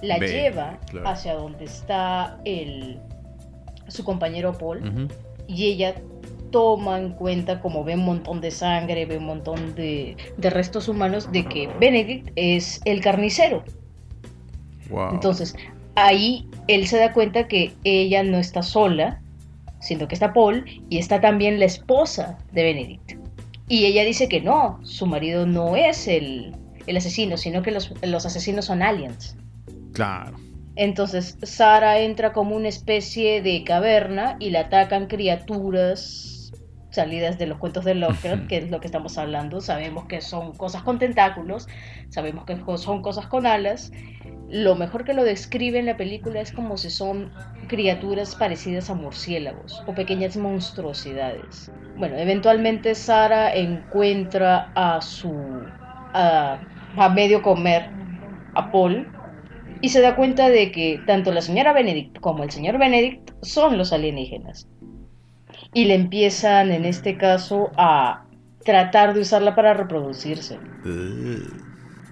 [0.01, 2.99] la lleva hacia donde está el,
[3.87, 5.09] su compañero Paul
[5.47, 5.95] y ella
[6.51, 11.31] toma en cuenta, como ve un montón de sangre, ve un montón de, restos humanos,
[11.31, 13.63] de que Benedict es el carnicero.
[15.11, 15.55] Entonces,
[15.95, 19.21] ahí él se da cuenta que ella no está sola,
[19.79, 23.13] sino que está Paul y está también la esposa de Benedict.
[23.67, 26.55] Y ella dice que no, su marido no es el,
[26.95, 29.35] asesino, sino que los, los asesinos son aliens.
[29.93, 30.37] Claro.
[30.75, 36.34] Entonces Sara entra como una especie de caverna y la atacan criaturas
[36.95, 39.61] salidas de los cuentos de Lovecraft, que es lo que estamos hablando.
[39.61, 41.67] Sabemos que son cosas con tentáculos,
[42.09, 43.91] sabemos que son cosas con alas.
[44.49, 47.31] Lo mejor que lo describe en la película es como si son
[47.67, 51.71] criaturas parecidas a murciélagos o pequeñas monstruosidades.
[51.97, 55.33] Bueno, eventualmente Sara encuentra a su
[56.13, 56.59] a,
[56.95, 57.89] a medio comer
[58.53, 59.07] a Paul
[59.81, 63.77] y se da cuenta de que tanto la señora Benedict como el señor Benedict son
[63.77, 64.67] los alienígenas.
[65.75, 68.25] Y le empiezan, en este caso, a
[68.63, 70.57] tratar de usarla para reproducirse.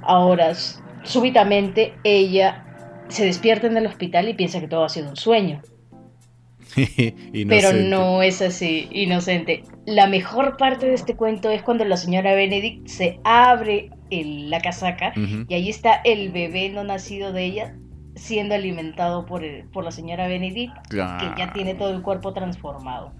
[0.04, 0.54] Ahora,
[1.04, 2.64] súbitamente, ella
[3.08, 5.62] se despierta en el hospital y piensa que todo ha sido un sueño.
[7.50, 9.64] Pero no es así, inocente.
[9.86, 15.14] La mejor parte de este cuento es cuando la señora Benedict se abre la casaca
[15.48, 17.76] y ahí está el bebé no nacido de ella
[18.16, 23.12] siendo alimentado por, por la señora Benedict, que ya tiene todo el cuerpo transformado.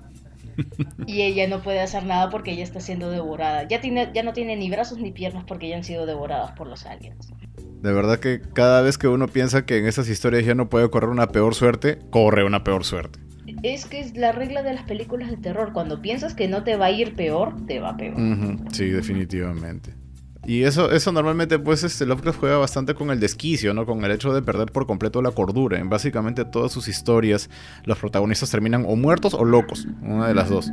[1.08, 3.68] Y ella no puede hacer nada porque ella está siendo devorada.
[3.68, 6.68] Ya, tiene, ya no tiene ni brazos ni piernas porque ya han sido devoradas por
[6.68, 7.34] los aliens.
[7.82, 10.90] De verdad que cada vez que uno piensa que en esas historias ya no puede
[10.90, 13.20] correr una peor suerte, corre una peor suerte.
[13.62, 15.74] Es que es la regla de las películas de terror.
[15.74, 18.16] Cuando piensas que no te va a ir peor, te va peor.
[18.72, 19.94] Sí, definitivamente.
[20.46, 23.86] Y eso, eso normalmente, pues, este Lovecraft juega bastante con el desquicio, ¿no?
[23.86, 25.80] Con el hecho de perder por completo la cordura.
[25.80, 27.50] En básicamente todas sus historias,
[27.86, 30.72] los protagonistas terminan o muertos o locos, una de las dos.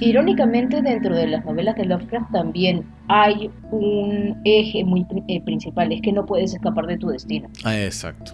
[0.00, 6.02] Irónicamente, dentro de las novelas de Lovecraft también hay un eje muy eh, principal, es
[6.02, 7.48] que no puedes escapar de tu destino.
[7.64, 8.32] Ah, exacto.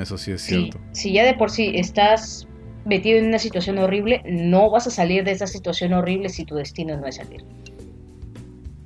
[0.00, 0.78] Eso sí es cierto.
[0.92, 2.46] si ya de por sí estás
[2.84, 6.54] metido en una situación horrible, no vas a salir de esa situación horrible si tu
[6.54, 7.44] destino no es salir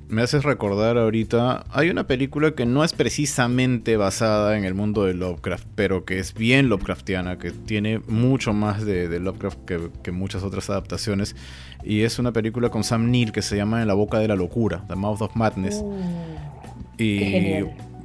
[0.07, 5.05] me haces recordar ahorita, hay una película que no es precisamente basada en el mundo
[5.05, 10.43] de Lovecraft, pero que es bien Lovecraftiana, que tiene mucho más de, Lovecraft que, muchas
[10.43, 11.35] otras adaptaciones,
[11.83, 14.35] y es una película con Sam Neill que se llama En la boca de la
[14.35, 15.83] locura, The Mouth of Madness.
[15.83, 17.61] Mm, y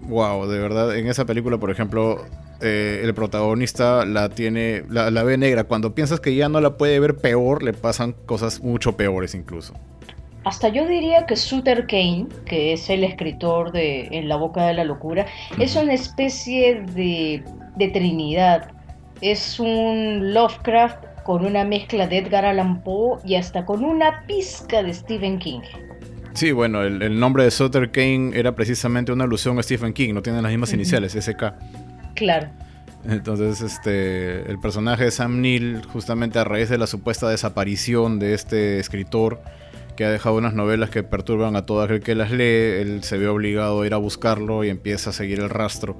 [0.08, 2.24] wow, de verdad, en esa película, por ejemplo,
[2.60, 5.64] eh, el protagonista la tiene, la, la ve negra.
[5.64, 9.74] Cuando piensas que ya no la puede ver peor, le pasan cosas mucho peores incluso.
[10.44, 14.74] Hasta yo diría que Sutter Kane, que es el escritor de En la boca de
[14.74, 15.26] la locura,
[15.58, 17.44] es una especie de,
[17.76, 18.70] de trinidad.
[19.20, 24.82] Es un Lovecraft con una mezcla de Edgar Allan Poe y hasta con una pizca
[24.82, 25.60] de Stephen King.
[26.32, 30.22] Sí, bueno, el, nombre de Sutter Kane era precisamente una alusión a Stephen King, no
[30.22, 31.52] tiene las mismas iniciales, SK.
[32.14, 32.48] Claro.
[33.04, 38.34] Entonces, este, el personaje de Sam Neill, justamente a raíz de la supuesta desaparición de
[38.34, 39.42] este escritor,
[40.00, 43.18] que ha dejado unas novelas que perturban a todo aquel que las lee, él se
[43.18, 45.98] ve obligado a ir a buscarlo y empieza a seguir el rastro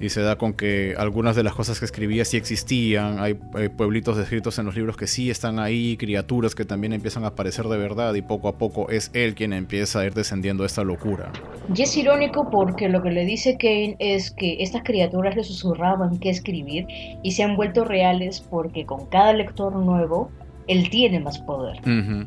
[0.00, 3.34] y se da con que algunas de las cosas que escribía sí existían, hay,
[3.76, 7.66] pueblitos descritos en los libros que sí están ahí, criaturas que también empiezan a aparecer
[7.66, 10.82] de verdad y poco a poco es él quien empieza a ir descendiendo a esta
[10.82, 11.30] locura.
[11.76, 16.18] Y es irónico porque lo que le dice Kane es que estas criaturas le susurraban
[16.20, 16.86] que escribir
[17.22, 20.30] y se han vuelto reales porque con cada lector nuevo
[20.68, 21.76] él tiene más poder.
[21.84, 22.24] Eh,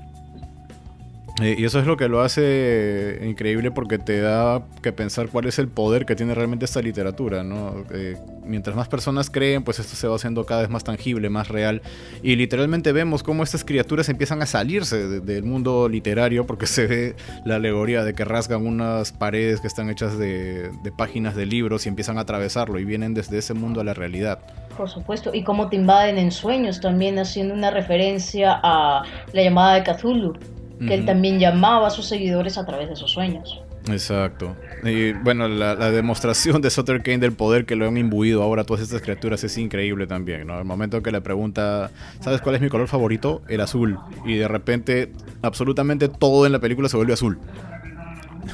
[1.41, 5.60] y eso es lo que lo hace increíble porque te da que pensar cuál es
[5.60, 7.84] el poder que tiene realmente esta literatura, ¿no?
[7.91, 11.50] Eh, mientras más personas creen, pues esto se va haciendo cada vez más tangible, más
[11.50, 11.82] real.
[12.24, 17.15] Y literalmente vemos cómo estas criaturas empiezan a salirse del mundo literario porque se ve
[17.43, 21.86] la alegoría de que rasgan unas paredes que están hechas de, de páginas de libros
[21.86, 24.39] y empiezan a atravesarlo y vienen desde ese mundo a la realidad.
[24.78, 29.76] Por supuesto, y cómo te invaden en sueños también haciendo una referencia a la llamada
[29.76, 30.34] de Cthulhu
[30.80, 33.62] que él también llamaba a sus seguidores a través de sus sueños.
[33.90, 34.56] Exacto.
[34.84, 38.82] Y bueno, la, demostración de Sutter Kane del poder que lo han imbuido ahora todas
[38.82, 40.58] estas criaturas es increíble también, ¿no?
[40.58, 43.44] El momento que le pregunta, ¿sabes cuál es mi color favorito?
[43.48, 44.00] El azul.
[44.26, 45.12] Y de repente,
[45.42, 47.40] absolutamente todo en la película se vuelve azul.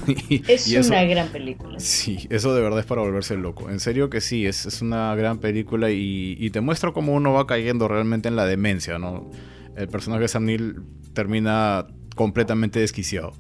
[0.48, 1.80] es una gran película.
[1.80, 3.70] Sí, eso de verdad es para volverse loco.
[3.70, 7.34] En serio que sí, es, es una gran película y, y, te muestra cómo uno
[7.34, 9.30] va cayendo realmente en la demencia, ¿no?
[9.76, 10.82] El personaje de Sam Neill
[11.14, 11.88] termina
[12.22, 13.34] completamente desquiciado.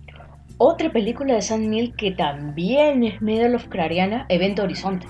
[0.57, 5.07] Otra película de Sam Neill que también es medio Lovecraftiana, Evento Horizonte.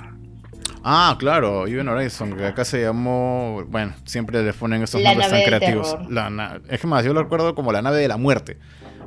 [0.84, 3.64] Ah, claro, Event Horizon, que acá se llamó.
[3.68, 5.96] Bueno, siempre le ponen estos nombres tan creativos.
[6.70, 8.58] es que más, yo lo recuerdo como la nave de la muerte.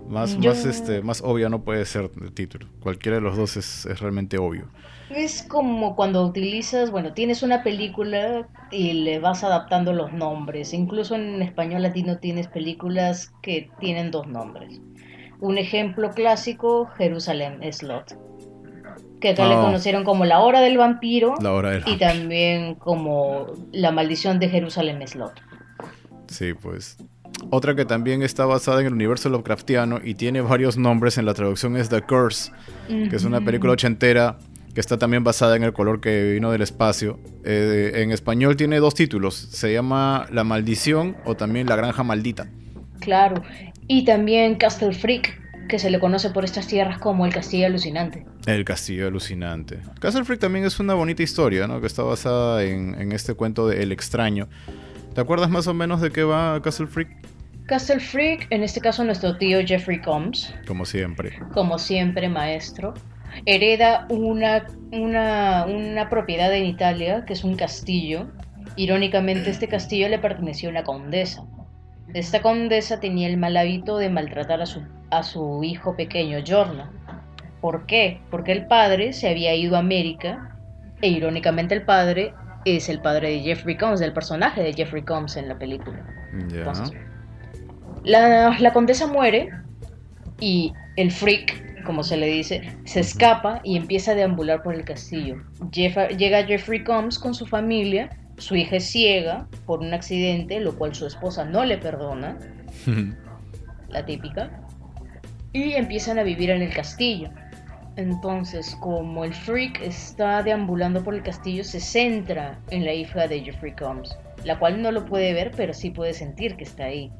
[0.09, 2.67] Más, más, este, más obvio no puede ser el título.
[2.81, 4.69] Cualquiera de los dos es, es realmente obvio.
[5.11, 10.73] Es como cuando utilizas, bueno, tienes una película y le vas adaptando los nombres.
[10.73, 14.81] Incluso en español latino tienes películas que tienen dos nombres.
[15.41, 18.19] Un ejemplo clásico, Jerusalén Slot.
[19.21, 19.63] Que acá le oh.
[19.63, 21.35] conocieron como La Hora del Vampiro.
[21.41, 25.35] La Hora del Y también como La Maldición de Jerusalén Slot.
[26.29, 26.97] Sí, pues.
[27.51, 31.35] Otra que también está basada en el universo Lovecraftiano y tiene varios nombres en la
[31.35, 32.53] traducción es The Curse,
[32.89, 34.39] que es una película ochentera
[34.75, 37.21] que está también basada en el color que vino del espacio.
[37.45, 42.49] Eh, en español tiene dos títulos, se llama La Maldición o también La Granja Maldita.
[43.01, 43.43] Claro,
[43.87, 48.27] y también Castle Freak, que se le conoce por estas tierras como el Castillo Alucinante.
[48.47, 49.79] El Castillo Alucinante.
[50.01, 51.81] Castle Freak también es una bonita historia, ¿no?
[51.81, 54.49] Que está basada en, en este cuento de El extraño.
[55.15, 57.09] ¿Te acuerdas más o menos de qué va Castle Freak?
[57.67, 60.53] Castle Freak, en este caso nuestro tío Jeffrey Combs.
[60.67, 61.39] Como siempre.
[61.53, 62.93] Como siempre, maestro
[63.47, 68.29] hereda una, una, propiedad en Italia, que es un castillo.
[68.77, 71.45] Irónicamente, este castillo le perteneció a una condesa.
[72.13, 76.91] Esta condesa tenía el mal hábito de maltratar a su, a su hijo pequeño, Giorno.
[77.61, 78.21] ¿Por qué?
[78.31, 80.57] Porque el padre se había ido a América
[81.01, 85.37] e irónicamente el padre es el padre de Jeffrey Combs, del personaje de Jeffrey Combs
[85.37, 86.03] en la película.
[88.05, 89.51] la, la condesa muere
[90.41, 94.85] y el freak como se le dice, se escapa y empieza a deambular por el
[94.85, 95.43] castillo.
[95.71, 100.95] llega Jeffrey Combs con su familia, su hija es ciega por un accidente, lo cual
[100.95, 102.39] su esposa no le perdona,
[103.89, 104.65] la típica,
[105.53, 107.31] y empiezan a vivir en el castillo.
[107.97, 113.41] Entonces, como el freak está deambulando por el castillo, se centra en la hija de
[113.41, 117.13] Jeffrey Combs, la cual no lo puede ver, pero sí puede sentir que está ahí.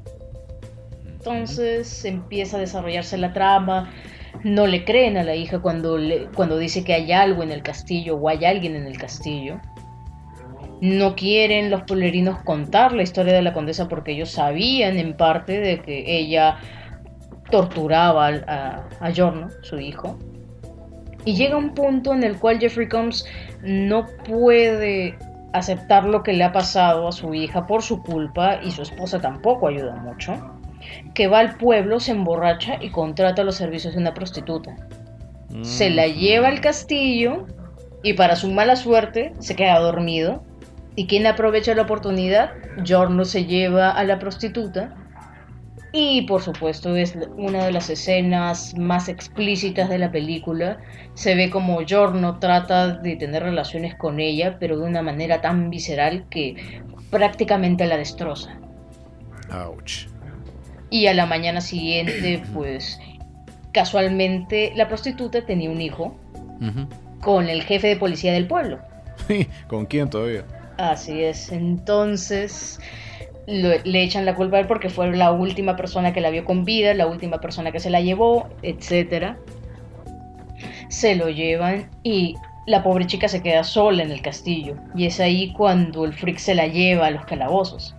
[1.05, 3.91] Entonces empieza a desarrollarse la trama,
[4.43, 7.63] no le creen a la hija cuando, le, cuando dice que hay algo en el
[7.63, 9.59] castillo o hay alguien en el castillo.
[10.81, 15.59] No quieren los polerinos contar la historia de la condesa porque ellos sabían en parte
[15.59, 16.57] de que ella
[17.49, 20.17] torturaba a, a Giorno, su hijo.
[21.23, 23.25] Y llega un punto en el cual Jeffrey Combs
[23.63, 25.17] no puede
[25.53, 29.19] aceptar lo que le ha pasado a su hija por su culpa y su esposa
[29.19, 30.54] tampoco ayuda mucho
[31.13, 34.75] que va al pueblo, se emborracha y contrata los servicios de una prostituta.
[35.61, 37.45] Se la lleva al castillo
[38.03, 40.43] y para su mala suerte se queda dormido.
[40.95, 42.51] ¿Y quien aprovecha la oportunidad?
[42.83, 44.95] Giorno se lleva a la prostituta.
[45.91, 50.77] Y por supuesto es una de las escenas más explícitas de la película.
[51.13, 55.69] Se ve como Giorno trata de tener relaciones con ella, pero de una manera tan
[55.69, 58.59] visceral que prácticamente la destroza.
[59.51, 60.07] Ouch.
[60.95, 63.01] Y a la mañana siguiente, pues
[63.73, 66.15] casualmente la prostituta tenía un hijo
[67.19, 68.79] con el jefe de policía del pueblo.
[69.67, 70.45] ¿Con quién todavía?
[70.77, 71.51] Así es.
[71.51, 72.79] Entonces
[73.45, 76.63] le echan la culpa a él porque fue la última persona que la vio con
[76.63, 79.35] vida, la última persona que se la llevó, etc.
[80.87, 82.35] Se lo llevan y
[82.67, 84.77] la pobre chica se queda sola en el castillo.
[84.95, 87.97] Y es ahí cuando el freak se la lleva a los calabozos.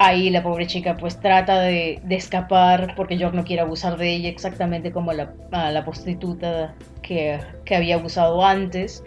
[0.00, 4.28] Ahí la pobre chica pues trata de, escapar porque George no quiere abusar de ella
[4.28, 7.40] exactamente como la, a la prostituta que,
[7.74, 9.02] había abusado antes.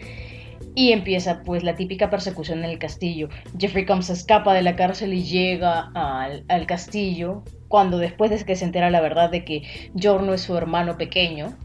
[0.76, 3.30] Y empieza pues la típica persecución en el castillo.
[3.58, 8.66] Jeffrey Combs escapa de la cárcel y llega al, castillo cuando después de que se
[8.66, 11.58] entera la verdad de que no es su hermano pequeño.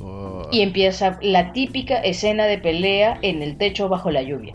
[0.00, 0.48] Oh.
[0.50, 4.54] Y empieza la típica escena de pelea en el techo bajo la lluvia.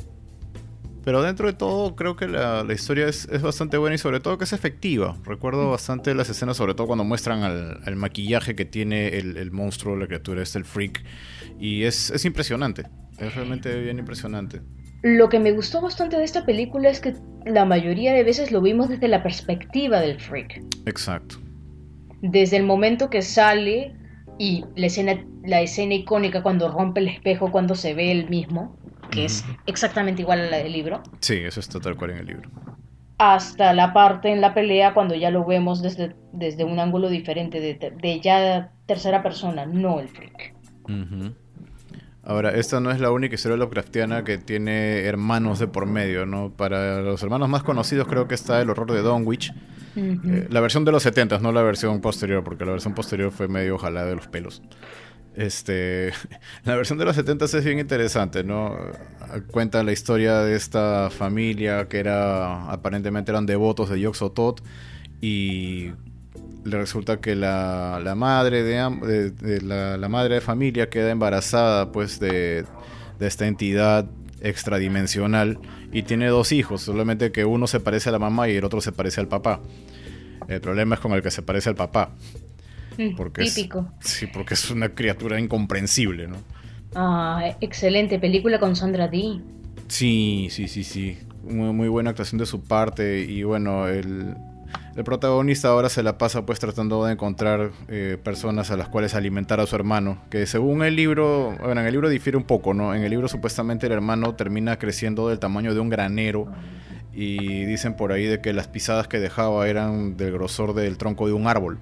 [1.09, 4.43] Pero dentro de todo, creo que la, historia es, bastante buena y sobre todo que
[4.43, 5.17] es efectiva.
[5.25, 10.05] Recuerdo bastante las escenas, sobre todo cuando muestran al, maquillaje que tiene el, monstruo, la
[10.05, 11.03] criatura, es el freak.
[11.59, 12.83] Y es, es impresionante.
[13.17, 14.61] Es realmente bien impresionante.
[15.01, 18.61] Lo que me gustó bastante de esta película es que la mayoría de veces lo
[18.61, 20.61] vimos desde la perspectiva del freak.
[20.85, 21.37] Exacto.
[22.21, 23.95] Desde el momento que sale
[24.37, 28.77] y la escena, la escena icónica cuando rompe el espejo, cuando se ve él mismo
[29.09, 31.01] que es exactamente igual a la del libro.
[31.19, 32.49] Sí, eso está tal cual en el libro.
[33.17, 37.59] Hasta la parte en la pelea cuando ya lo vemos desde, desde un ángulo diferente,
[37.59, 40.53] de, ya tercera persona, no el freak.
[42.23, 46.51] Ahora, esta no es la única historia Lovecraftiana que tiene hermanos de por medio, ¿no?
[46.51, 49.53] Para los hermanos más conocidos creo que está El horror de Dunwich.
[49.95, 53.47] Eh, la versión de los 70, no la versión posterior, porque la versión posterior fue
[53.47, 54.61] medio ojalá de los pelos.
[55.39, 56.11] Este,
[56.65, 58.77] la versión de los 70 es bien interesante, ¿no?
[59.51, 64.61] Cuenta la historia de esta familia que era aparentemente eran devotos de Yoxotot
[65.21, 65.91] y
[66.65, 72.65] le resulta que la, la madre de, la, madre de familia queda embarazada pues de,
[73.17, 74.09] de esta entidad
[74.41, 75.57] extradimensional
[75.93, 78.81] y tiene dos hijos, solamente que uno se parece a la mamá y el otro
[78.81, 79.61] se parece al papá.
[80.49, 82.11] El problema es con el que se parece al papá.
[82.99, 83.87] Mm, porque típico.
[84.01, 86.35] sí, porque es una criatura incomprensible, ¿no?
[86.93, 89.41] Ah, excelente película con Sandra Dee.
[89.87, 91.17] Sí, sí, sí, sí.
[91.43, 94.35] Muy, muy buena actuación de su parte y bueno, el,
[94.97, 99.15] el protagonista ahora se la pasa pues tratando de encontrar eh, personas a las cuales
[99.15, 102.73] alimentar a su hermano, que según el libro, bueno, en el libro difiere un poco,
[102.73, 102.93] ¿no?
[102.93, 106.47] En el libro supuestamente el hermano termina creciendo del tamaño de un granero
[107.13, 111.27] y dicen por ahí de que las pisadas que dejaba eran del grosor del tronco
[111.27, 111.79] de un árbol.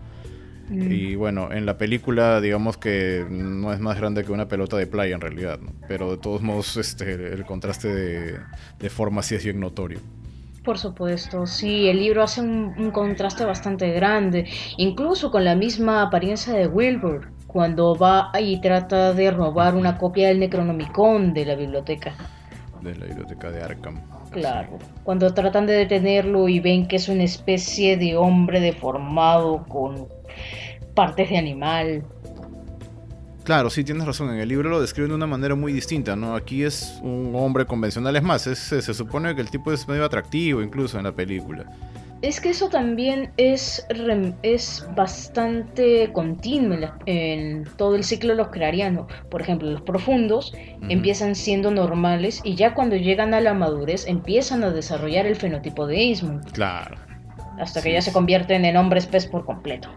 [0.70, 0.92] Mm.
[0.92, 4.88] Y bueno, en la película digamos que no es más grande que una pelota de
[4.88, 5.72] playa en realidad, ¿no?
[5.88, 8.40] pero de todos modos este, el contraste de,
[8.80, 10.00] de forma sí es bien notorio.
[10.68, 16.52] Por supuesto, sí, el libro hace un, contraste bastante grande, incluso con la misma apariencia
[16.52, 22.16] de Wilbur, cuando va y trata de robar una copia del Necronomicon de la biblioteca.
[22.82, 24.02] De la biblioteca de Arkham.
[24.32, 30.10] Claro, cuando tratan de detenerlo y ven que es una especie de hombre deformado con
[30.94, 32.04] partes de animal.
[33.44, 34.30] Claro, sí, tienes razón.
[34.34, 36.36] En el libro lo describen de una manera muy distinta, ¿no?
[36.36, 38.16] Aquí es un hombre convencional.
[38.16, 41.66] Es más, se supone que el tipo es medio atractivo incluso en la película.
[42.24, 43.86] Es que eso también es,
[44.42, 49.06] es bastante continuo en, todo el ciclo de los crearianos.
[49.30, 50.52] Por ejemplo, los profundos
[50.90, 55.86] empiezan siendo normales y ya cuando llegan a la madurez empiezan a desarrollar el fenotipo
[55.86, 56.52] de Ismund.
[56.54, 56.96] Claro.
[57.60, 59.90] Hasta que ya se convierten en hombres pez por completo.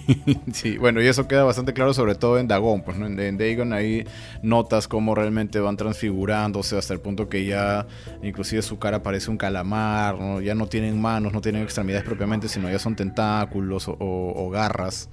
[0.52, 4.04] sí, bueno, y eso queda bastante claro sobre todo en Dagon, pues en, Dagon ahí
[4.42, 7.86] notas cómo realmente van transfigurándose hasta el punto que ya
[8.22, 12.70] inclusive su cara parece un calamar, ya no tienen manos, no tienen extremidades propiamente, sino
[12.70, 15.08] ya son tentáculos o, garras.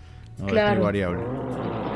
[0.45, 0.69] Claro.
[0.69, 1.23] Es muy variable.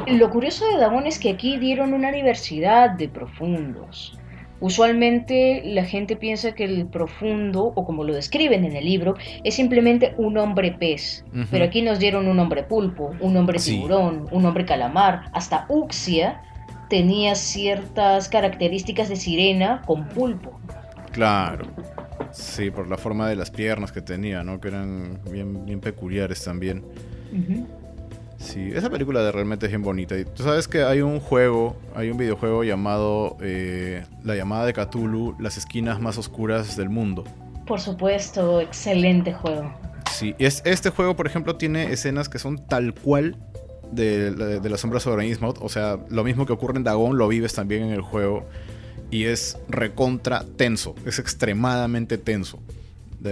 [0.07, 4.17] Lo curioso de Dagon es que aquí dieron una diversidad de profundos.
[4.63, 9.55] Usualmente la gente piensa que el profundo, o como lo describen en el libro, es
[9.55, 11.25] simplemente un hombre pez.
[11.51, 15.23] Pero aquí nos dieron un hombre pulpo, un hombre tiburón, un hombre calamar.
[15.33, 16.41] Hasta Uxia
[16.89, 20.57] tenía ciertas características de sirena con pulpo.
[21.11, 21.67] Claro.
[22.31, 24.61] Sí, por la forma de las piernas que tenía, ¿no?
[24.61, 26.85] Que eran bien, bien peculiares también.
[28.43, 30.17] Sí, esa película de realmente es bien bonita.
[30.17, 34.73] Y tú sabes que hay un juego, hay un videojuego llamado eh, La llamada de
[34.73, 37.23] Cthulhu, las esquinas más oscuras del mundo.
[37.65, 39.73] Por supuesto, excelente juego.
[40.11, 43.37] Sí, es, este juego, por ejemplo, tiene escenas que son tal cual
[43.91, 45.59] de, de, la sombra sobre Innsmouth.
[45.61, 48.45] O sea, lo mismo que ocurre en Dagon lo vives también en el juego.
[49.09, 52.59] Y es recontra tenso, es extremadamente tenso.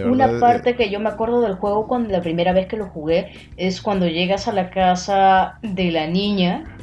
[0.06, 3.32] Una parte que yo me acuerdo del juego cuando la primera vez que lo jugué
[3.58, 6.78] es cuando llegas a la casa de la niña,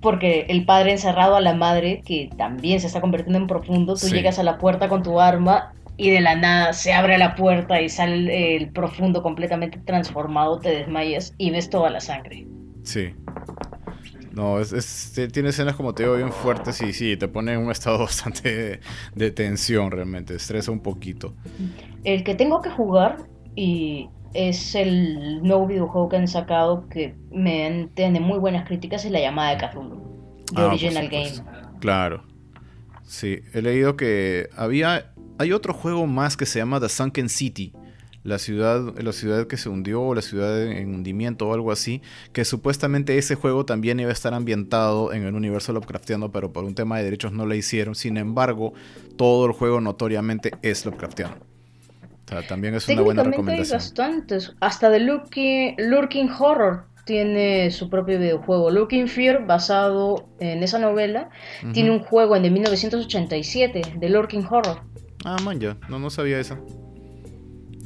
[0.00, 4.08] porque el padre encerrado a la madre, que también se está convirtiendo en profundo, tú
[4.08, 7.80] llegas a la puerta con tu arma y de la nada se abre la puerta
[7.80, 12.46] y sale el profundo completamente transformado, te desmayas y ves toda la sangre.
[12.84, 13.14] Sí.
[14.38, 17.72] No, es, tiene escenas como te digo bien fuertes y sí, te pone en un
[17.72, 18.78] estado bastante
[19.16, 21.34] de, tensión realmente, estresa un poquito.
[22.04, 23.16] El que tengo que jugar
[23.56, 29.10] y es el nuevo videojuego que han sacado que me tiene muy buenas críticas es
[29.10, 31.32] la llamada de Cthulhu, de ah, Original Game.
[31.80, 32.22] Claro.
[33.02, 37.72] Sí, he leído que había hay otro juego más que se llama The Sunken City
[38.28, 42.02] la ciudad, la ciudad que se hundió o la ciudad en hundimiento o algo así,
[42.32, 46.64] que supuestamente ese juego también iba a estar ambientado en el universo Lovecraftiano, pero por
[46.64, 47.94] un tema de derechos no lo hicieron.
[47.94, 48.74] Sin embargo,
[49.16, 51.36] todo el juego notoriamente es Lovecraftiano.
[52.26, 53.64] O sea, también es una buena recomendación.
[53.64, 54.54] Hay bastantes.
[54.60, 58.70] Hasta The Lurking, Lurking Horror tiene su propio videojuego.
[58.70, 61.30] Lurking Fear, basado en esa novela,
[61.72, 64.82] tiene un juego en de 1987, The Lurking Horror.
[65.24, 65.78] Ah, man, ya.
[65.88, 66.38] No, no sabía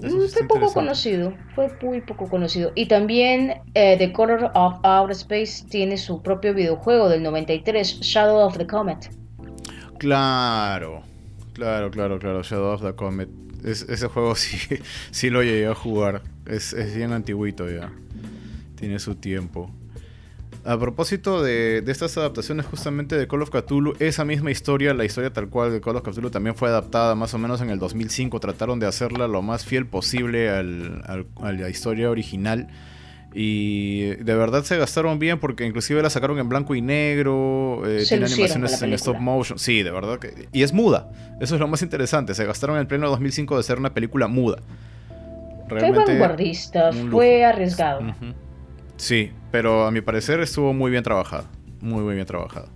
[0.03, 0.17] eso.
[0.17, 2.73] Mm, fue poco conocido, fue muy poco conocido.
[2.75, 8.47] Y también eh, The Color of Outer Space tiene su propio videojuego del 93, Shadow
[8.47, 9.11] of the Comet.
[9.99, 11.03] Claro,
[11.53, 13.29] claro, claro, claro, Shadow of the Comet.
[13.65, 14.59] ese juego sí,
[15.11, 17.93] sí lo llegué a jugar, es, es bien antiguito ya,
[18.77, 19.71] tiene su tiempo.
[20.65, 25.33] A propósito de, estas adaptaciones justamente de Call of Cthulhu, esa misma historia, la historia
[25.33, 28.39] tal cual de Call of Cthulhu también fue adaptada más o menos en el 2005.
[28.39, 32.69] Trataron de hacerla lo más fiel posible a la historia original.
[33.35, 38.05] Y de verdad se gastaron bien porque inclusive la sacaron en blanco y negro, eh,
[38.07, 39.59] tiene animaciones en stop motion.
[39.59, 40.49] Sí, de verdad que...
[40.53, 41.11] Y es muda.
[41.41, 42.35] Eso es lo más interesante.
[42.35, 44.59] Se gastaron en el pleno 2005 de ser una película muda.
[45.67, 48.15] Realmente, fue vanguardista, fue arriesgado.
[48.97, 51.45] Sí, pero a mi parecer estuvo muy bien trabajado.
[51.81, 52.69] Muy, muy bien trabajado.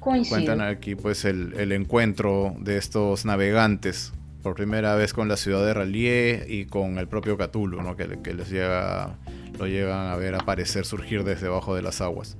[0.00, 4.12] Cuentan aquí pues el, el encuentro de estos navegantes
[4.42, 7.96] por primera vez con la ciudad de Rallier y con el propio Cthulhu, ¿no?
[7.96, 9.16] que, que les llega
[9.58, 12.36] lo llegan a ver aparecer, surgir desde debajo de las aguas.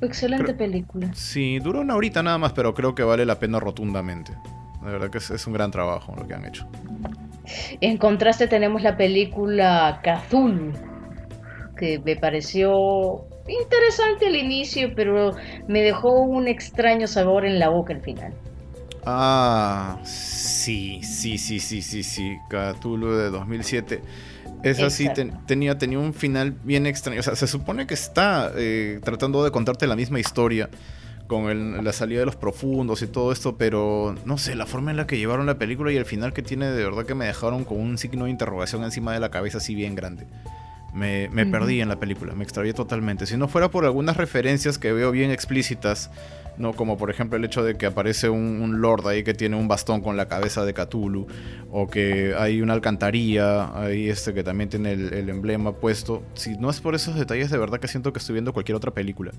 [0.00, 1.12] Excelente película.
[1.14, 4.32] Sí, duró una horita nada más, pero creo que vale la pena rotundamente.
[4.82, 6.66] La verdad que es, un gran trabajo lo que han hecho.
[7.80, 10.72] En contraste tenemos la película Cthulhu,
[11.76, 15.36] que me pareció interesante al inicio, pero
[15.68, 18.32] me dejó un extraño sabor en la boca al final.
[19.04, 22.36] Ah, sí, sí, sí, sí, sí, sí.
[22.48, 24.02] Cthulhu de 2007.
[24.64, 25.08] Esa sí
[25.46, 27.20] tenía, tenía un final bien extraño.
[27.20, 30.70] O sea, se supone que está eh, tratando de contarte la misma historia
[31.28, 34.96] con la salida de los profundos y todo esto, pero no sé, la forma en
[34.96, 37.64] la que llevaron la película y el final que tiene, de verdad que me dejaron
[37.64, 40.26] con un signo de interrogación encima de la cabeza así bien grande.
[40.96, 43.26] Me, perdí en la película, me extravié totalmente.
[43.26, 46.10] Si no fuera por algunas referencias que veo bien explícitas
[46.56, 46.72] ¿no?
[46.72, 50.00] Como por ejemplo el hecho de que aparece un, lord ahí que tiene un bastón
[50.00, 51.26] con la cabeza de Cthulhu,
[51.70, 56.22] o que hay una alcantarilla ahí este que también tiene el, emblema puesto.
[56.32, 58.90] Si no es por esos detalles, de verdad que siento que estoy viendo cualquier otra
[58.90, 59.32] película.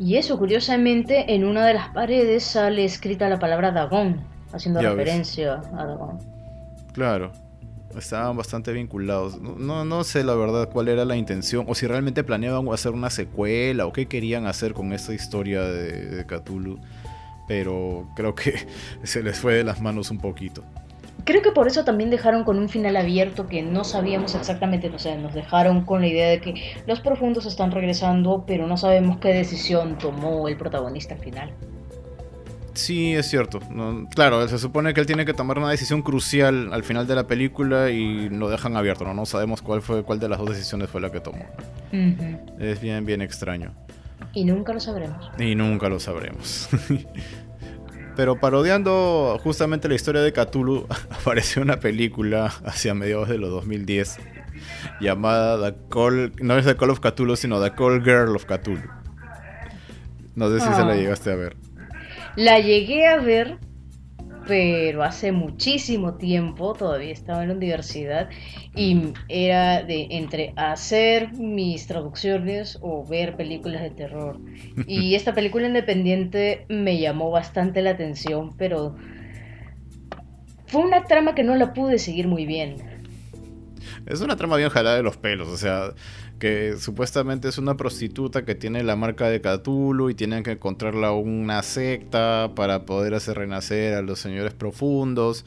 [0.00, 4.20] Y eso, curiosamente, en una de las paredes sale escrita la palabra Dagon,
[4.52, 6.18] haciendo referencia a Dagon.
[6.92, 7.30] Claro
[7.96, 9.40] estaban bastante vinculados.
[9.40, 13.10] No, no sé la verdad cuál era la intención, o si realmente planeaban hacer una
[13.10, 16.78] secuela, o qué querían hacer con esta historia de, de Cthulhu,
[17.46, 18.66] pero creo que
[19.02, 20.64] se les fue de las manos un poquito.
[21.24, 24.98] Creo que por eso también dejaron con un final abierto que no sabíamos exactamente, o
[24.98, 26.54] sea, nos dejaron con la idea de que
[26.86, 31.52] los profundos están regresando, pero no sabemos qué decisión tomó el protagonista al final.
[32.78, 33.58] Sí, es cierto.
[34.14, 37.26] claro, se supone que él tiene que tomar una decisión crucial al final de la
[37.26, 39.14] película y lo dejan abierto, ¿no?
[39.14, 41.44] No sabemos cuál fue cuál de las dos decisiones fue la que tomó.
[42.60, 43.74] Es bien, bien extraño.
[44.32, 45.28] Y nunca lo sabremos.
[45.40, 46.68] Y nunca lo sabremos.
[48.16, 54.18] Pero parodiando justamente la historia de Cthulhu, apareció una película hacia mediados de los 2010
[55.00, 58.88] llamada The Call, no es The Call of Cthulhu, sino The Call Girl of Cthulhu.
[60.36, 60.94] No sé si se la ah.
[60.94, 61.56] llegaste a ver.
[62.38, 63.58] La llegué a ver,
[64.46, 68.28] pero hace muchísimo tiempo, todavía estaba en la universidad,
[68.76, 74.38] y era de entre hacer mis traducciones o ver películas de terror.
[74.86, 78.94] Y esta película independiente me llamó bastante la atención, pero
[80.68, 82.76] fue una trama que no la pude seguir muy bien.
[84.06, 85.92] Es una trama bien jalada de los pelos, o sea,
[86.38, 91.12] que supuestamente es una prostituta que tiene la marca de Cthulhu y tienen que encontrarla
[91.12, 95.44] una secta para poder hacer renacer a los señores profundos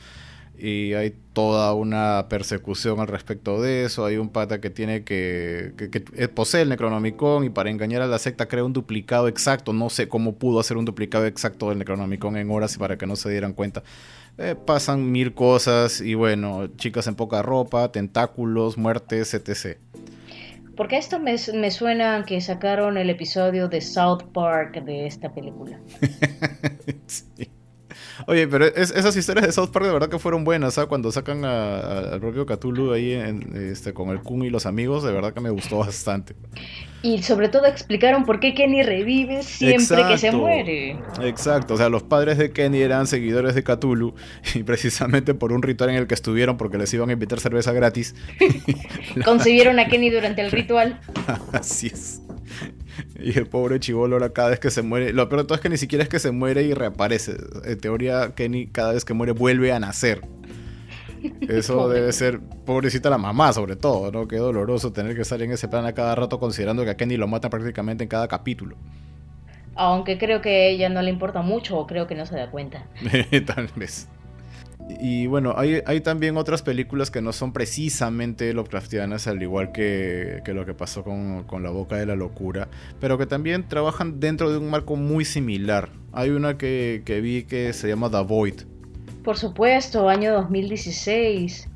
[0.61, 4.05] y hay toda una persecución al respecto de eso.
[4.05, 8.19] Hay un pata que tiene que, que, posee el Necronomicon y para engañar a la
[8.19, 9.73] secta crea un duplicado exacto.
[9.73, 13.07] No sé cómo pudo hacer un duplicado exacto del Necronomicon en horas y para que
[13.07, 13.81] no se dieran cuenta.
[14.37, 19.79] Eh, pasan mil cosas y bueno, chicas en poca ropa, tentáculos, muertes, etc.
[20.81, 25.79] Porque esto me, suena que sacaron el episodio de South Park de esta película.
[27.05, 27.51] sí.
[28.27, 30.87] Oye, pero esas historias de South Park de verdad que fueron buenas, ¿sabes?
[30.87, 33.11] Cuando sacan al propio Cthulhu ahí
[33.53, 36.35] este, con el Kun y los amigos, de verdad que me gustó bastante.
[37.03, 40.99] Y sobre todo explicaron por qué Kenny revive siempre que se muere.
[41.23, 44.13] Exacto, o sea, los padres de Kenny eran seguidores de Cthulhu
[44.53, 47.73] y precisamente por un ritual en el que estuvieron porque les iban a invitar cerveza
[47.73, 48.15] gratis.
[49.25, 50.99] Concibieron a Kenny durante el ritual.
[51.53, 52.21] Así es.
[53.19, 55.61] Y el pobre chivolo ahora cada vez que se muere, lo peor de todo es
[55.61, 57.35] que ni siquiera es que se muere y reaparece.
[57.65, 60.21] En teoría, Kenny cada vez que muere vuelve a nacer.
[61.47, 64.27] Eso debe ser pobrecita la mamá, sobre todo, ¿no?
[64.27, 67.17] Qué doloroso tener que estar en ese plan a cada rato considerando que a Kenny
[67.17, 68.75] lo mata prácticamente en cada capítulo.
[69.75, 72.51] Aunque creo que a ella no le importa mucho o creo que no se da
[72.51, 72.87] cuenta.
[73.45, 74.07] Tal vez.
[74.99, 80.65] Y bueno, hay, también otras películas que no son precisamente Lovecraftianas, al igual que, lo
[80.65, 82.67] que pasó con, La Boca de la Locura,
[82.99, 85.89] pero que también trabajan dentro de un marco muy similar.
[86.11, 88.61] Hay una que, que vi que se llama The Void,
[89.23, 91.67] por supuesto, año 2016.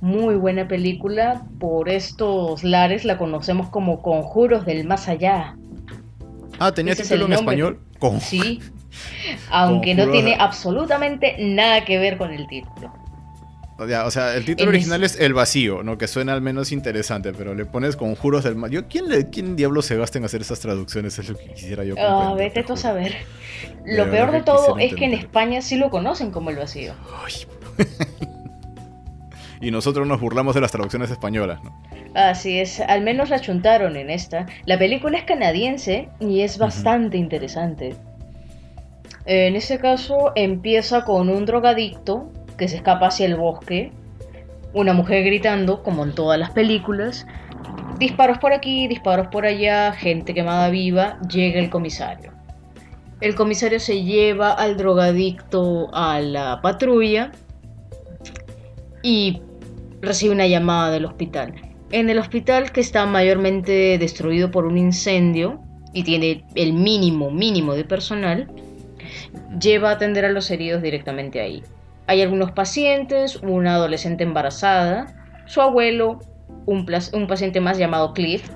[0.00, 1.46] Muy buena película.
[1.58, 5.56] Por estos lares la conocemos como Conjuros del Más Allá.
[6.58, 7.80] Ah, tenía título en español.
[8.20, 8.60] Sí.
[9.50, 12.92] Aunque no tiene absolutamente nada que ver con el título.
[13.78, 15.98] o sea, el título original es El Vacío, ¿no?
[15.98, 18.70] Que suena al menos interesante, pero le pones conjuros del mal.
[18.70, 21.18] Yo, ¿quién, le, ¿Quién diablo se gasta en hacer esas traducciones?
[21.18, 23.14] Es lo que quisiera yo Ah, vete tú a saber.
[23.84, 26.94] Lo peor de todo es que en España sí lo conocen como El Vacío.
[29.60, 31.80] y nosotros nos burlamos de las traducciones españolas, ¿no?
[32.14, 34.46] Así es, al menos la chuntaron en esta.
[34.64, 37.94] La película es canadiense y es bastante interesante.
[39.26, 43.92] En ese caso empieza con un drogadicto que se escapa hacia el bosque,
[44.72, 47.26] una mujer gritando, como en todas las películas,
[47.98, 52.32] disparos por aquí, disparos por allá, gente quemada viva, llega el comisario.
[53.20, 57.32] El comisario se lleva al drogadicto a la patrulla
[59.02, 59.42] y
[60.00, 61.54] recibe una llamada del hospital.
[61.92, 65.60] En el hospital que está mayormente destruido por un incendio
[65.92, 68.48] y tiene el mínimo mínimo de personal,
[69.60, 71.62] lleva a atender a los heridos directamente ahí.
[72.06, 75.06] Hay algunos pacientes, una adolescente embarazada,
[75.46, 76.20] su abuelo,
[76.66, 78.48] un, un paciente más llamado Cliff,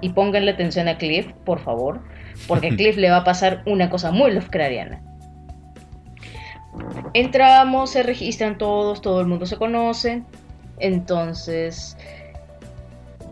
[0.00, 2.00] y pónganle atención a Cliff, por favor,
[2.46, 5.02] porque a Cliff le va a pasar una cosa muy Lovecraftiana.
[7.14, 10.22] Entramos, se registran todos, todo el mundo se conoce,
[10.78, 11.96] entonces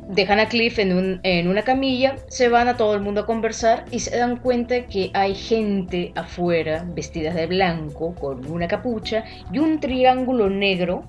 [0.08, 3.84] dejan a Cliff en, en, una camilla, se van a todo el mundo a conversar
[3.90, 9.58] y se dan cuenta que hay gente afuera vestida de blanco con una capucha y
[9.58, 11.04] un triángulo negro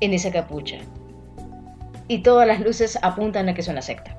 [0.00, 0.78] en esa capucha.
[2.08, 4.16] Y todas las luces apuntan a que es una secta.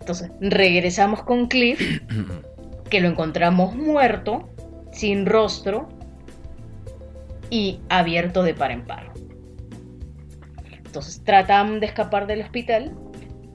[0.00, 2.00] Entonces, regresamos con Cliff,
[2.90, 4.48] que lo encontramos muerto,
[4.92, 5.88] sin rostro
[7.50, 9.11] y abierto de par en par.
[10.92, 12.94] Entonces tratan de escapar del hospital,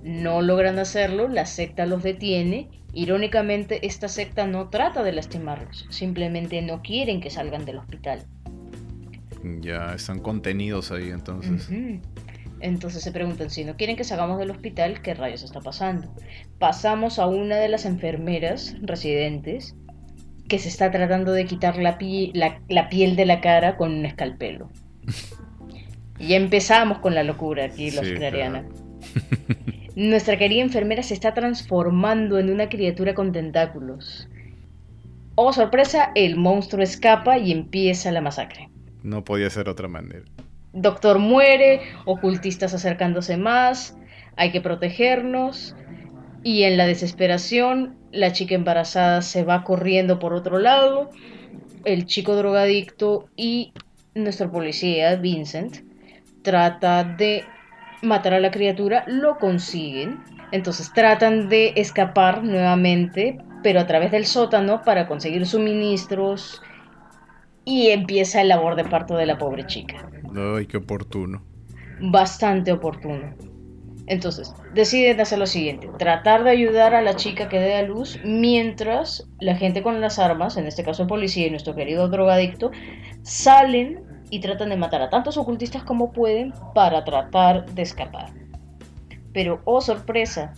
[0.01, 2.67] no logran hacerlo, la secta los detiene.
[2.93, 8.25] Irónicamente, esta secta no trata de lastimarlos, simplemente no quieren que salgan del hospital.
[9.61, 11.69] Ya están contenidos ahí entonces.
[12.59, 16.11] Entonces se preguntan si no quieren que salgamos del hospital, ¿qué rayos está pasando?
[16.57, 19.75] Pasamos a una de las enfermeras residentes
[20.49, 21.99] que se está tratando de quitar la,
[22.67, 24.71] la piel de la cara con un escalpelo.
[26.19, 28.65] Y empezamos con la locura aquí, los clariana.
[29.95, 34.27] Nuestra querida enfermera se está transformando en una criatura con tentáculos.
[35.35, 38.69] Oh, sorpresa, el monstruo escapa y empieza la masacre.
[39.03, 40.23] No podía ser otra manera.
[40.73, 43.97] Doctor muere, ocultistas acercándose más,
[44.35, 45.75] hay que protegernos.
[46.43, 51.09] Y en la desesperación, la chica embarazada se va corriendo por otro lado,
[51.85, 53.73] el chico drogadicto y
[54.13, 55.86] nuestro policía, Vincent,
[56.47, 57.43] trata de
[58.01, 60.23] matar a la criatura, lo consiguen.
[60.53, 66.61] Entonces tratan de escapar nuevamente, pero a través del sótano para conseguir suministros.
[67.65, 70.09] Y empieza el labor de parto de la pobre chica.
[70.55, 71.43] Ay, qué oportuno.
[71.99, 73.35] Bastante oportuno.
[74.05, 78.21] Entonces, deciden hacer lo siguiente, tratar de ayudar a la chica que dé a luz
[78.23, 82.71] mientras la gente con las armas, en este caso el policía y nuestro querido drogadicto,
[83.23, 88.29] salen y tratan de matar a tantos ocultistas como pueden para tratar de escapar.
[89.33, 90.53] Pero, oh sorpresa,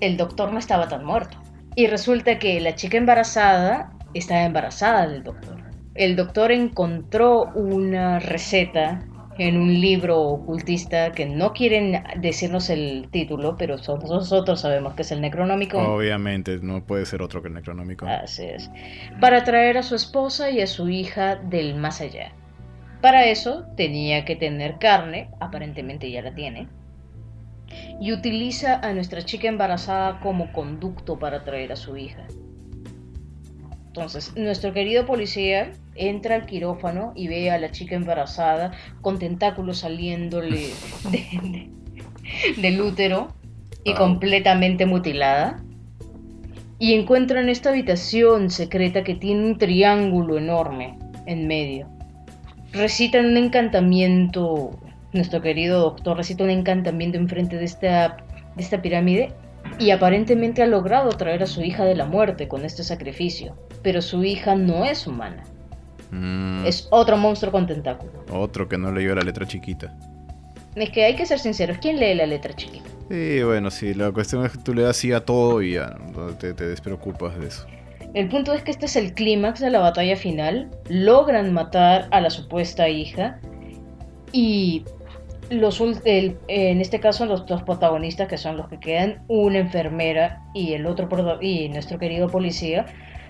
[0.00, 1.36] el doctor no estaba tan muerto.
[1.74, 5.56] Y resulta que la chica embarazada estaba embarazada del doctor.
[5.94, 9.04] El doctor encontró una receta
[9.38, 15.12] en un libro ocultista que no quieren decirnos el título, pero nosotros sabemos que es
[15.12, 15.78] el Necronómico.
[15.78, 18.06] Obviamente, no puede ser otro que el Necronómico.
[18.06, 18.70] Así es.
[19.20, 22.32] Para traer a su esposa y a su hija del más allá.
[23.00, 26.68] Para eso tenía que tener carne, aparentemente ya la tiene,
[28.00, 32.26] y utiliza a nuestra chica embarazada como conducto para traer a su hija.
[33.86, 39.78] Entonces, nuestro querido policía entra al quirófano y ve a la chica embarazada con tentáculos
[39.78, 40.70] saliéndole
[42.60, 43.28] del útero
[43.84, 45.62] y completamente mutilada.
[46.80, 50.96] Y encuentra en esta habitación secreta que tiene un triángulo enorme
[51.26, 51.97] en medio
[52.72, 54.78] recitan un encantamiento,
[55.12, 58.16] nuestro querido doctor recita un encantamiento enfrente de esta,
[58.56, 59.32] de esta pirámide
[59.78, 64.02] y aparentemente ha logrado traer a su hija de la muerte con este sacrificio, pero
[64.02, 65.44] su hija no es humana.
[66.10, 66.64] Mm.
[66.64, 68.24] Es otro monstruo con tentáculo.
[68.30, 69.94] Otro que no leyó la letra chiquita.
[70.74, 72.88] Es que hay que ser sinceros, ¿quién lee la letra chiquita?
[73.10, 75.96] Sí, bueno, sí, la cuestión es que tú le das sí a todo y ya,
[76.38, 77.66] te, te despreocupas de eso.
[78.14, 80.70] El punto es que este es el clímax de la batalla final.
[80.88, 83.38] Logran matar a la supuesta hija.
[84.32, 84.84] Y
[85.50, 90.72] los, en este caso los dos protagonistas, que son los que quedan, una enfermera y
[90.72, 91.08] el otro
[91.40, 92.86] y nuestro querido policía,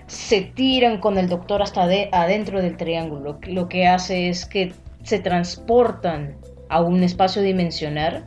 [0.07, 3.39] se tiran con el doctor hasta adentro del triángulo.
[3.47, 4.73] Lo que hace es que
[5.03, 6.35] se transportan
[6.69, 8.25] a un espacio dimensional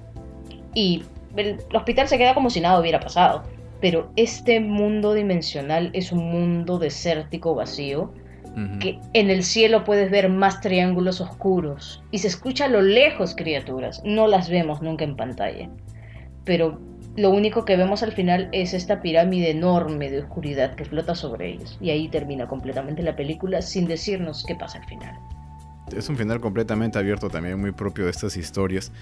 [0.75, 1.03] y
[1.37, 3.43] el hospital se queda como si nada hubiera pasado.
[3.83, 8.15] Pero este mundo dimensional es un mundo desértico vacío
[8.81, 13.35] que en el cielo puedes ver más triángulos oscuros y se escucha a lo lejos
[13.35, 15.71] criaturas, no las vemos nunca en pantalla.
[16.45, 16.79] Pero
[17.17, 21.51] lo único que vemos al final es esta pirámide enorme de oscuridad que flota sobre
[21.51, 21.79] ellos.
[21.81, 25.19] Y ahí termina completamente la película sin decirnos qué pasa al final.
[25.97, 28.93] Es un final completamente abierto también, muy propio de estas historias.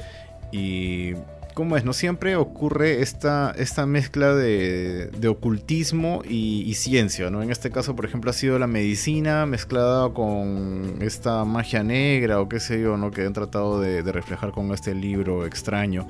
[0.52, 1.14] Y
[1.60, 1.84] ¿cómo es?
[1.84, 7.42] No siempre ocurre esta, esta mezcla de, ocultismo y, ciencia, ¿no?
[7.42, 12.48] En este caso, por ejemplo, ha sido la medicina mezclada con esta magia negra o
[12.48, 13.10] qué sé yo, ¿no?
[13.10, 16.08] Que han tratado de, reflejar con este libro extraño,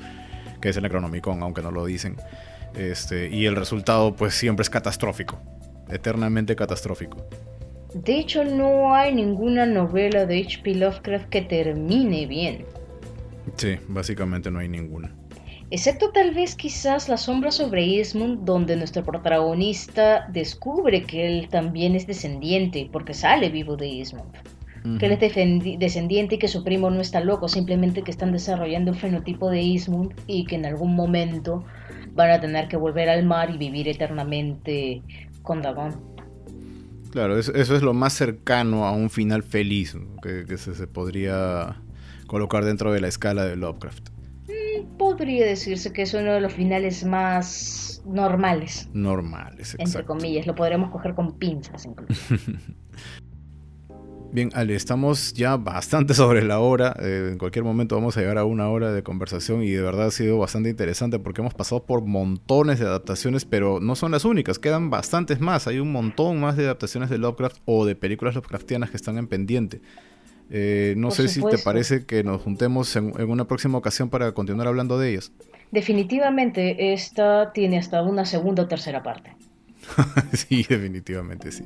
[0.60, 2.14] que es el Necronomicon, aunque no lo dicen.
[2.76, 5.40] Este, y el resultado, pues, siempre es catastrófico,
[5.88, 7.26] eternamente catastrófico.
[7.92, 10.76] De hecho, no hay ninguna novela de H.P.
[10.76, 12.66] Lovecraft que termine bien.
[13.56, 15.16] Sí, básicamente no hay ninguna.
[15.72, 21.94] Excepto tal vez quizás La sombra sobre Ismund, donde nuestro protagonista descubre que él también
[21.94, 24.32] es descendiente, porque sale vivo de Ismund.
[24.98, 28.90] Que él es descendiente y que su primo no está loco, simplemente que están desarrollando
[28.90, 31.62] el fenotipo de Ismund y que en algún momento
[32.14, 35.02] van a tener que volver al mar y vivir eternamente
[35.42, 35.94] con Dagon.
[37.10, 41.76] Claro, eso, es lo más cercano a un final feliz que, se podría
[42.26, 44.08] colocar dentro de la escala de Lovecraft
[45.00, 48.86] podría decirse que es uno de los finales más normales.
[48.92, 49.82] Normales, exacto.
[49.82, 52.20] Entre comillas, lo podremos coger con pinzas incluso.
[54.32, 56.94] Bien, Ale, estamos ya bastante sobre la hora.
[57.00, 60.08] Eh, en cualquier momento vamos a llegar a una hora de conversación y de verdad
[60.08, 64.26] ha sido bastante interesante porque hemos pasado por montones de adaptaciones, pero no son las
[64.26, 65.66] únicas, quedan bastantes más.
[65.66, 69.28] Hay un montón más de adaptaciones de Lovecraft o de películas Lovecraftianas que están en
[69.28, 69.80] pendiente.
[70.50, 74.66] Eh, no sé si te parece que nos juntemos en, una próxima ocasión para continuar
[74.66, 75.32] hablando de ellos.
[75.70, 79.36] Definitivamente, esta tiene hasta una segunda o tercera parte.
[80.32, 81.64] sí, definitivamente sí.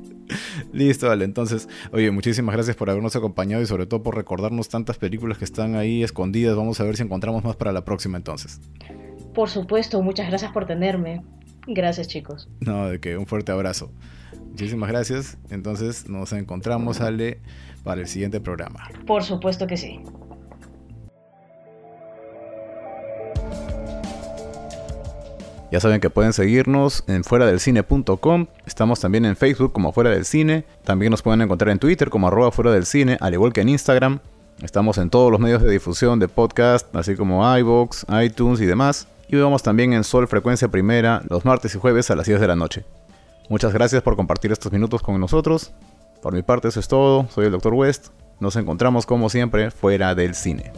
[0.71, 1.25] Listo, vale.
[1.25, 5.45] Entonces, oye, muchísimas gracias por habernos acompañado y sobre todo por recordarnos tantas películas que
[5.45, 6.55] están ahí escondidas.
[6.55, 8.61] Vamos a ver si encontramos más para la próxima entonces.
[9.33, 11.23] Por supuesto, muchas gracias por tenerme.
[11.67, 12.47] Gracias, chicos.
[12.59, 13.91] No, de que un fuerte abrazo.
[14.49, 15.37] Muchísimas gracias.
[15.49, 17.39] Entonces, nos encontramos, Ale
[17.85, 18.89] para el siguiente programa.
[19.07, 20.01] Por supuesto que sí.
[25.71, 28.47] Ya saben que pueden seguirnos en fuera del cine.com.
[28.65, 30.65] Estamos también en Facebook como Fuera del Cine.
[30.83, 33.69] También nos pueden encontrar en Twitter como arroba fuera del cine, al igual que en
[33.69, 34.19] Instagram.
[34.61, 39.07] Estamos en todos los medios de difusión de podcast, así como iVoox, iTunes y demás.
[39.27, 42.47] Y vamos también en Sol Frecuencia Primera los martes y jueves a las 10 de
[42.47, 42.85] la noche.
[43.49, 45.73] Muchas gracias por compartir estos minutos con nosotros.
[46.25, 47.75] Por mi parte eso es todo, soy el Dr.
[47.75, 48.07] West,
[48.39, 50.73] nos encontramos como siempre fuera del cine.